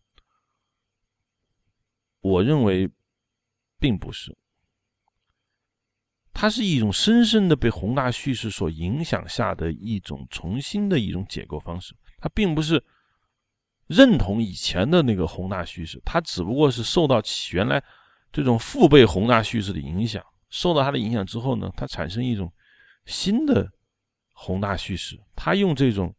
[2.21, 2.89] 我认为
[3.77, 4.37] 并不是，
[6.33, 11.93] 它是一种深深的被宏大叙事所影响下的一种重新的一种解构方式。
[12.19, 12.81] 它并不是
[13.87, 17.23] 认同以前的那个宏大叙事，它只不过是受到
[17.53, 17.83] 原来
[18.33, 22.53] 这种父辈宏大叙事的影响，受到它的影响之后呢，它产生一种
[23.05, 23.71] 新的
[24.33, 25.19] 宏大叙事。
[25.35, 26.15] 它用这种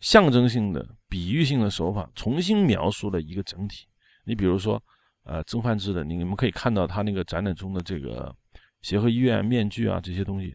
[0.00, 0.86] 象征性的。
[1.08, 3.86] 比喻性的手法重新描述了一个整体。
[4.24, 4.82] 你比如说，
[5.22, 8.34] 呃，曾焕志的，你们可以看到他那个展览中的这个
[8.82, 10.52] 协和医院面具啊，这些东西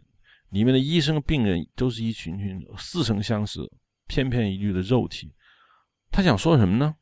[0.50, 3.62] 里面的医生病人都是一群群似曾相识、
[4.10, 5.34] 翩翩一律的肉体。
[6.12, 6.96] 他想说什么呢？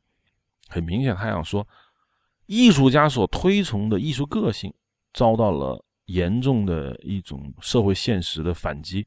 [0.68, 1.66] 很明显，他想说，
[2.46, 4.72] 艺术家所推崇的艺术个性
[5.12, 9.06] 遭到了严重的一种社会现实的反击。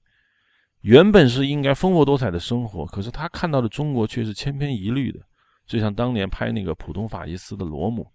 [0.81, 5.21] 原本是应该丰富多彩的生活，可是他看到的中国却是千篇一律的。
[5.65, 8.05] 就像当年拍那个普通法西斯的罗姆，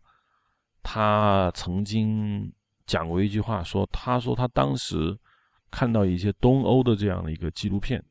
[0.83, 2.53] 他曾经
[2.87, 5.19] 讲过一句话，说：“他说他当时
[5.71, 8.05] 看到一些东欧的这样的一个纪录片，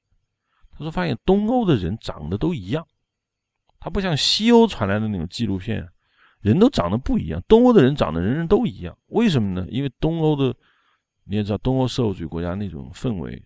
[0.71, 2.83] 他说发现东欧的人长得都一样，
[3.79, 5.87] 它不像西欧传来的那种纪录片，
[6.41, 7.41] 人都长得不一样。
[7.47, 9.65] 东欧的人长得人人都一样，为什么呢？
[9.69, 10.55] 因为东欧的
[11.25, 13.43] 你也知道，东欧社会主义国家那种氛围。”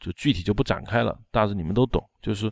[0.00, 2.02] 就具体就不展开了，大致你们都懂。
[2.22, 2.50] 就是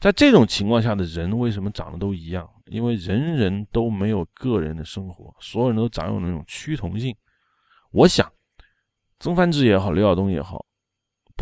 [0.00, 2.50] 在这种情况下的人为什么长得都一样？
[2.66, 7.14] 因为人人都没有个人的生活，所有人都长有那种趋同性。
[7.92, 8.28] 我想，
[9.20, 10.66] 曾梵志也好，刘晓东也好，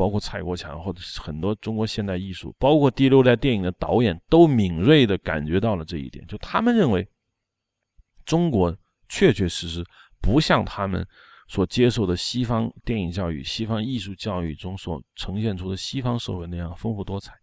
[0.00, 6.26] 包括蔡国强或者很多中国现代艺术，包括第六代电影的导演，都敏锐地感觉到了这一点。
[6.26, 7.06] 就他们认为，
[8.24, 8.74] 中国
[9.10, 9.84] 确确实实
[10.22, 11.06] 不像他们。
[11.52, 17.34] 所接受的西方电影教育、西方艺术教育中所呈现出的西方社会那样丰富多彩，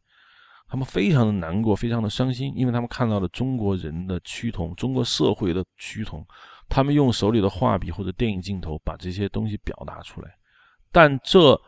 [0.69, 6.25] 他们非常的难过，非常的伤心，因为他们看到了中国人的趋同，中国社会的趋同。
[6.69, 10.33] 他们用手里的画笔或者电影镜头把这些东西表达出来，
[10.89, 11.61] 但这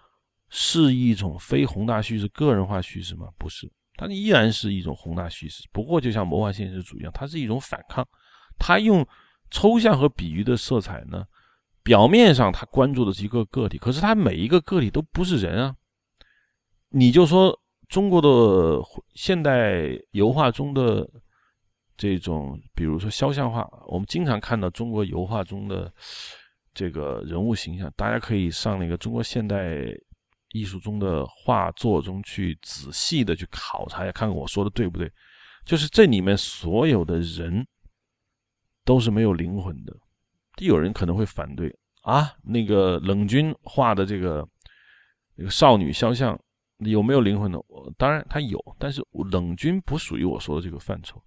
[0.49, 3.27] 是一种非宏大叙事、个人化叙事吗？
[3.37, 5.63] 不是，它依然是一种宏大叙事。
[5.71, 8.07] 不过，就像魔幻现实主义一样，它是一种反抗。
[8.57, 9.07] 它用
[9.49, 11.25] 抽象和比喻的色彩呢？
[11.81, 15.75] 表面上他关注的是一个个体，可是他每一个个体都不是人啊！
[16.89, 17.57] 你就说
[17.87, 18.79] 中国的
[19.15, 21.09] 现代油画中的
[21.97, 25.91] 这种，比如说肖像画，我们经常看到中国油画中的
[26.73, 29.87] 这个人物形象，大家可以上那个中国现代
[30.51, 35.11] 艺术中的画作中去仔细的去考察一下，看看我说的对不对？
[35.65, 37.65] 就是这里面所有的人
[38.83, 39.95] 都是没有灵魂的。
[40.57, 44.45] 有人可能会反对啊，那个冷军画的这个
[45.35, 46.37] 那个少女肖像
[46.79, 47.57] 有没有灵魂呢？
[47.97, 49.01] 当然他有，但是
[49.31, 51.21] 冷军不属于我说的这个范畴。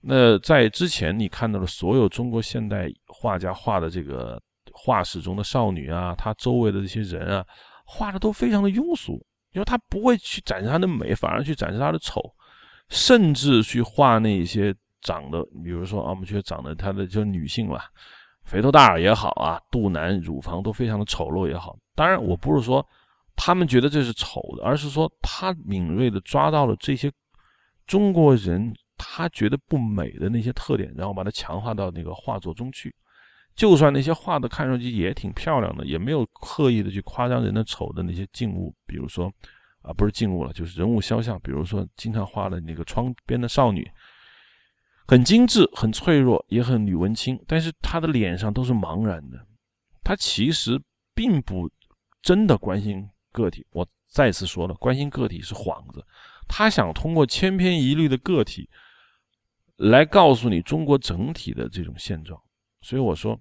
[0.00, 4.40] 那在之前你看到的所有中国现代画家画的这个
[4.72, 7.46] 画室中的少女啊，她周围的这些人啊，
[7.86, 9.14] 画的都非常的庸俗，
[9.52, 12.20] 因为他不会去展示他的美，反而去展示他的丑，
[12.88, 17.80] 甚至去画那些长得，比如说啊，我们觉得长得他的就是女性嘛。
[18.42, 21.76] 肥头大耳也好啊，肚腩、乳房都非常的丑陋也好。
[21.94, 22.84] 当然，我不是说
[23.34, 27.10] 他们觉得这是丑的，而是说他敏锐的抓到了这些
[27.86, 32.94] 中国人他觉得不美的那些特点，然后把它强化到那个画作中去。
[33.56, 39.32] 就算那些画的看上去也挺漂亮的，也没有刻意的去夸张人的丑的那些静物，比如说
[39.80, 43.90] 啊，不是静物了，就是人物肖像，比如说经常画的那个窗边的少女。
[45.08, 49.38] 很精致，很脆弱，也很女文青，但是她的脸上都是茫然的。
[50.02, 50.80] 她其实
[51.14, 51.70] 并不
[52.20, 53.64] 真的关心个体。
[53.70, 56.04] 我再次说了，关心个体是幌子。
[56.48, 58.68] 他想通过千篇一律的个体
[59.76, 62.40] 来告诉你中国整体的这种现状。
[62.82, 63.38] 所以我说，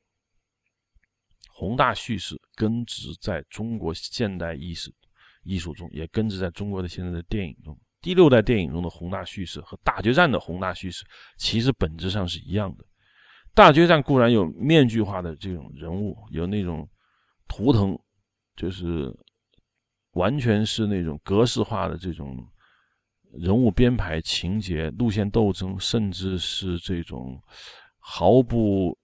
[1.57, 4.94] 宏大叙事根植在中国现代意识
[5.45, 7.80] 艺术中，也根植在中国的现在的电影中。
[8.02, 11.06] 第六代电影中的宏大叙事和大决战的宏大叙事
[11.38, 12.84] 其实本质上是一样的。
[13.53, 16.86] 大决战固然有面具化的这种人物，有那种
[17.48, 17.98] 图腾，
[18.57, 19.10] 就是
[20.11, 22.45] 完全是那种格式化的这种
[23.32, 27.41] 人物编排、情节、路线斗争，甚至是这种
[27.98, 28.95] 毫不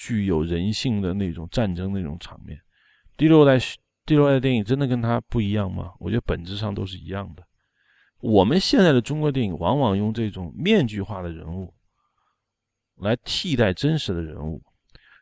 [0.00, 2.58] 具有人性的那种战争那种场面。
[3.18, 3.58] 第六代
[4.06, 5.92] 第六代电影真的跟它不一样吗？
[5.98, 7.46] 我觉得本质上都是一样的。
[8.20, 11.74] 我们现在的中国电影往往用这种面具化的人物
[12.96, 14.62] 来替代真实的人物，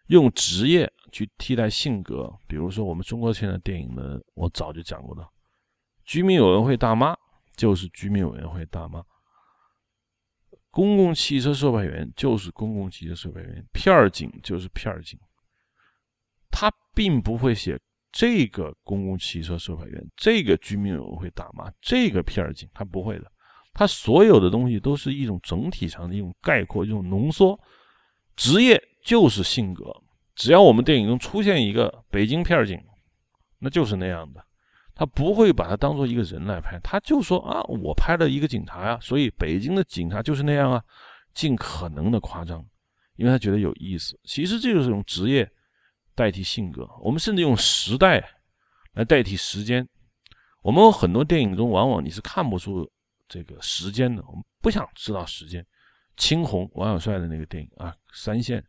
[0.07, 2.33] 用职业去替代性格。
[2.47, 5.29] 比如说，我们中国现在电影的，我早就讲过的，
[6.05, 7.17] 居民委员会大妈
[7.57, 9.05] 就是居民委员会大妈，
[10.79, 15.19] 公共汽车售票员就是公共汽车售票员，片儿警就是片儿警。
[16.53, 17.77] 他并不会写。
[18.13, 23.31] 这个公共汽车售票员，这个居民委员会大妈，这个片儿警，他不会的。
[23.75, 27.59] 他所有的东西都是一种整体上的一种概括，一种浓缩。
[28.37, 29.85] 职业就是性格，
[30.37, 32.81] 只要我们电影中出现一个北京片儿警，
[33.59, 34.43] 那就是那样的。
[34.99, 40.85] 他不会把它当做一个人来拍，他就说啊，我拍了一个警察呀，所以北京的警察就是那样啊，
[41.33, 42.63] 尽可能的夸张，
[43.17, 44.21] 因为他觉得有意思。
[44.25, 45.51] 其实这就是一种职业。
[46.15, 48.21] 代替性格，我们甚至用时代
[48.95, 49.89] 来代替时间。
[50.63, 52.91] 我们很多电影中，往往你是看不出
[53.29, 54.21] 这个时间的。
[54.27, 55.65] 我们不想知道时间。
[56.17, 58.67] 青红，王小帅的那个电影啊，三线，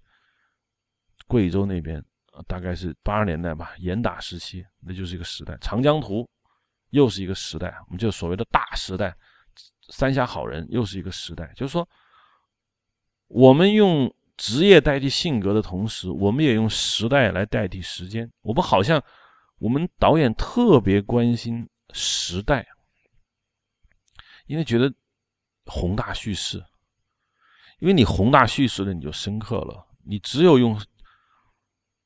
[1.25, 2.05] 贵州那边
[2.47, 5.57] 大概是八十年代吧，严打时期，那就是一个时代。
[5.61, 6.27] 长江图
[6.89, 9.15] 又是一个时代，我们就所谓的大时代。
[9.89, 11.87] 三峡好人又是一个时代，就是说，
[13.27, 14.13] 我们用。
[14.41, 18.31] 职业代替性格的同时，我们也用时代来代替时间。
[18.39, 19.03] 我们好像，
[19.57, 22.65] 我们导演特别关心时代，
[24.45, 24.89] 因为觉得
[25.65, 26.63] 宏大叙事，
[27.79, 29.85] 因为你宏大叙事了，你就深刻了。
[30.05, 30.79] 你只有用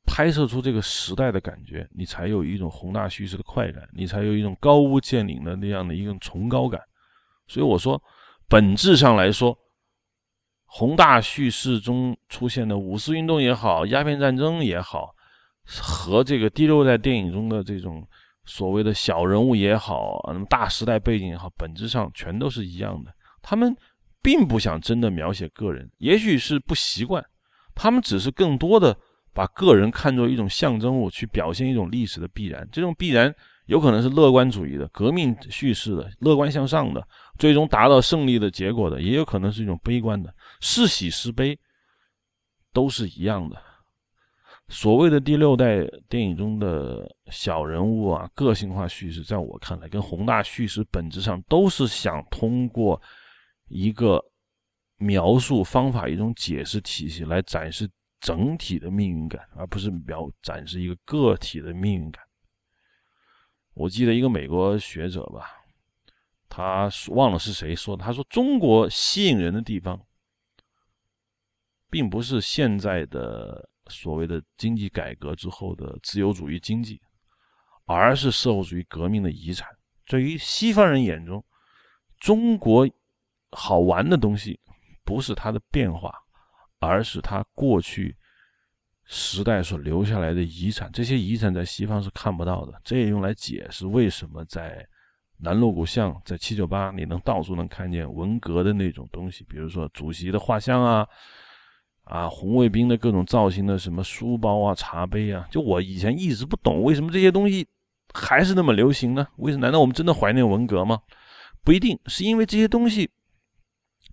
[0.06, 6.82] 拍摄出这个时代的感觉，你才有一种宏大叙事的快感，你才有一种高屋建瓴的那样的一种崇高感。
[7.48, 8.02] 所以我说，
[8.48, 9.58] 本质上来说。
[10.76, 15.14] 宏大叙事中出现的五四运动也好，鸦片战争也好，
[15.68, 18.04] 和这个第六代电影中的这种
[18.46, 23.14] 所谓的小人物也好，那么大时代背景也好，本质上全都是一样的。
[23.40, 23.78] 他们
[24.20, 27.24] 并不想真的描写个人，也许是不习惯，
[27.76, 28.98] 他们只是更多的
[29.34, 32.68] 把个人看作一种象征物，去表现一种历史的必然。
[32.72, 33.34] 这种必然
[33.66, 37.06] 有可能是乐观主义的、革命叙事的、乐观向上的。
[37.40, 41.58] 最终达到胜利的结果的，也有可能是一种悲观的，是喜是悲，
[42.72, 43.60] 都是一样的。
[44.70, 53.00] 所谓的第六代电影中的小人物啊，个性化叙事，在我看来，跟宏大叙事本质上都是想通过
[53.68, 54.24] 一个
[54.98, 57.90] 描述方法、一种解释体系来展示
[58.24, 62.24] 整体的命运感，而不是描展示一个个体的命运感。
[63.74, 65.60] 我记得一个美国学者吧。
[66.48, 68.06] 他忘了是谁说的。
[68.06, 70.00] 他说：“中国吸引人的地方，
[71.90, 77.02] 并不是现在的所谓的经济改革之后的自由主义经济，
[77.86, 79.68] 而是社会主义革命的遗产。
[80.06, 81.44] 对于西方人眼中，
[82.20, 82.88] 中国
[83.50, 84.60] 好玩的东西
[85.04, 86.23] 不是它的变化，
[86.86, 88.16] 而是他过去
[89.06, 90.90] 时代所留下来的遗产。
[90.92, 92.80] 这些遗产在西方是看不到的。
[92.84, 94.88] 这也用来解释为什么在。”
[95.40, 101.06] 南锣鼓巷在七九八，你能到处能看见文革的那种东西，比如说主席的画像啊，
[102.06, 105.46] 啊红卫兵的各种造型的什么书包啊、茶杯啊。
[105.52, 107.68] 就我以前一直不懂，为什么这些东西
[108.14, 109.28] 还是那么流行呢？
[109.36, 109.66] 为什么？
[109.66, 111.02] 难道我们真的怀念文革吗？
[111.62, 113.10] 不一定，是因为这些东西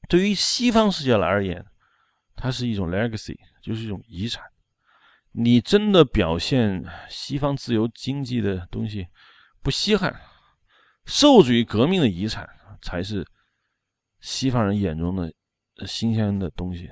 [0.09, 1.65] 对于西方世界来而言，
[2.41, 4.43] 它是一种 legacy，就是一种遗产。
[5.33, 9.07] 你真的表现西方自由经济的东西，
[9.63, 10.19] 不稀罕。
[11.05, 12.49] 社会主义革命的遗产
[12.81, 13.27] 才是
[14.21, 15.33] 西方人眼中的
[15.87, 16.89] 新鲜的东西，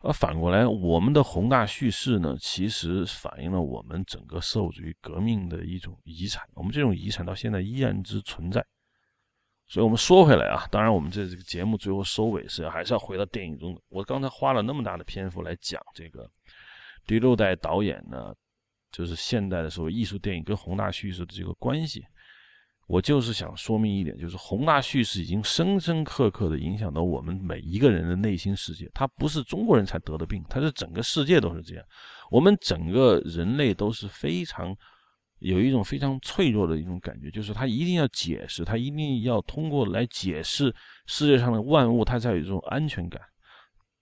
[0.00, 6.42] 而反过来，我们的宏大叙事呢，其实反映了我们整个社会主义革命的一种遗产。
[6.54, 8.64] 我们这种遗产到现在依然之存在。
[9.72, 13.80] 所以，我们说回来啊，当然，我们这这个节目最后收尾是还是要回到电影中的。
[13.88, 16.30] 我刚才花了那么大的篇幅来讲这个
[17.06, 18.34] 第六代导演呢，
[18.90, 22.04] 就是现代的所谓艺术电影跟宏大叙事的这个关系。
[22.86, 28.90] 我就是想说明一点，就是宏大叙事已经深深刻刻的影响到我们每一个人的内心世界。
[28.92, 31.84] 它不是中国人才得的病，它是整个世界都是这样。
[32.30, 34.76] 我们整个人类都是非常
[35.42, 40.74] 有一种非常脆弱的一种感觉，就是他一定要解释，他一定要通过来解释
[41.06, 43.20] 世界上的万物，他才有一种安全感。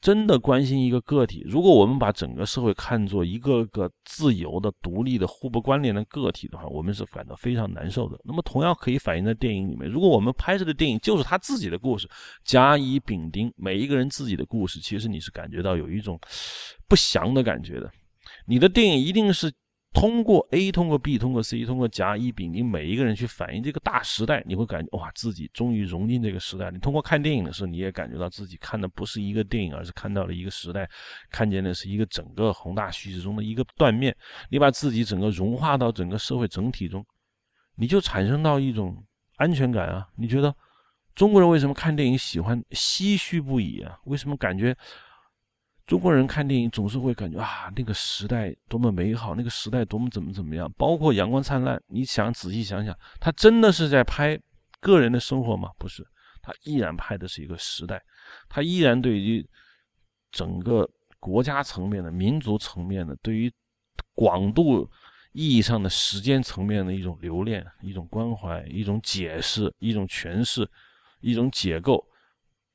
[0.03, 8.19] 真的关心一个个体，如果我们把整个社会看作一个个自由的、独立的、互不关联的个体的话，我们是感到非常难受的。
[8.25, 9.87] 那么，同样可以反映在电影里面。
[9.87, 12.09] 如果我们拍摄的电影就是他自己的故事，
[12.45, 16.19] 甲乙丙丁每一个人自己的故事，其实你是感觉到有一种
[16.89, 17.91] 不祥的感觉的。
[18.47, 19.53] 你的电影一定是。
[19.93, 26.71] 通过 A，通过 B，通过 C，通过甲乙丙丁每一个人去反映这个大时代，你会感觉哇，自己终于融进这个时代。
[26.71, 30.89] 你通过看电影的时候，你也感觉到自己看的不是一个电影，而是看到了一个时代，
[31.29, 34.17] 看见的是一个整个宏大叙事中的一个断面。
[34.49, 37.05] 你把自己整个融化到整个社会整体中，
[37.75, 39.05] 你就产生到一种
[39.39, 40.07] 安全感啊！
[40.17, 40.55] 你觉得
[41.17, 43.99] 中国人为什么看电影喜欢唏嘘不已啊？
[44.05, 44.75] 为什么感觉？
[45.91, 50.73] 中国人看电影总是会感觉啊，那个时代多么美好，那个时代多么怎么怎么样。
[50.79, 54.39] 包括《阳光灿烂》，你想仔细想想，他真的是在拍
[54.79, 55.69] 个人的生活吗？
[55.79, 56.07] 不是，
[56.41, 58.01] 他依然拍的是一个时代，
[58.49, 59.45] 他依然对于
[60.31, 60.89] 整个
[61.19, 63.53] 国家层面的、民族层面的、对于
[64.15, 64.89] 广度
[65.33, 70.71] 意义上的时间层面的一种留恋、一种关怀、一种解释、一种诠释、
[71.21, 72.07] 一种解构，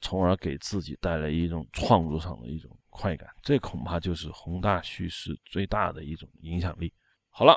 [0.01, 2.69] 从而给自己带来一种创作上的一种。
[2.95, 6.93] 快感，这恐怕就是宏大叙事最大的一种影响力。
[7.29, 7.53] 好了，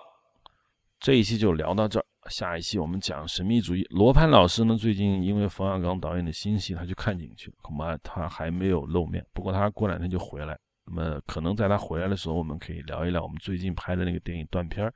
[0.98, 3.86] 这一期就聊到这儿，下一期我们讲神秘主义。
[3.90, 9.24] 罗盘老师呢，最近因为冯小刚导演的新戏，他去看景去了，恐怕他还没有露面。
[9.32, 14.93] 不过他过两天就回来，那么可能在他回来的时候，我们可以聊一聊我们最近拍的那个电影断片儿，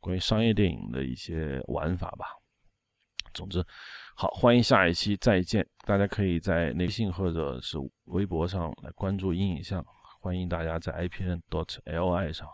[0.00, 2.24] 关于商业电影的一些玩法吧。
[3.34, 3.62] 总之。
[4.16, 5.66] 好，欢迎下一期再见。
[5.86, 9.84] 大家可以在微信或者是微博上来关注阴影像，
[10.20, 12.48] 欢迎大家在 ipn.dot.li 上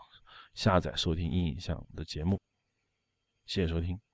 [0.53, 2.39] 下载收听阴影像的节目。
[3.45, 4.10] 谢谢收听。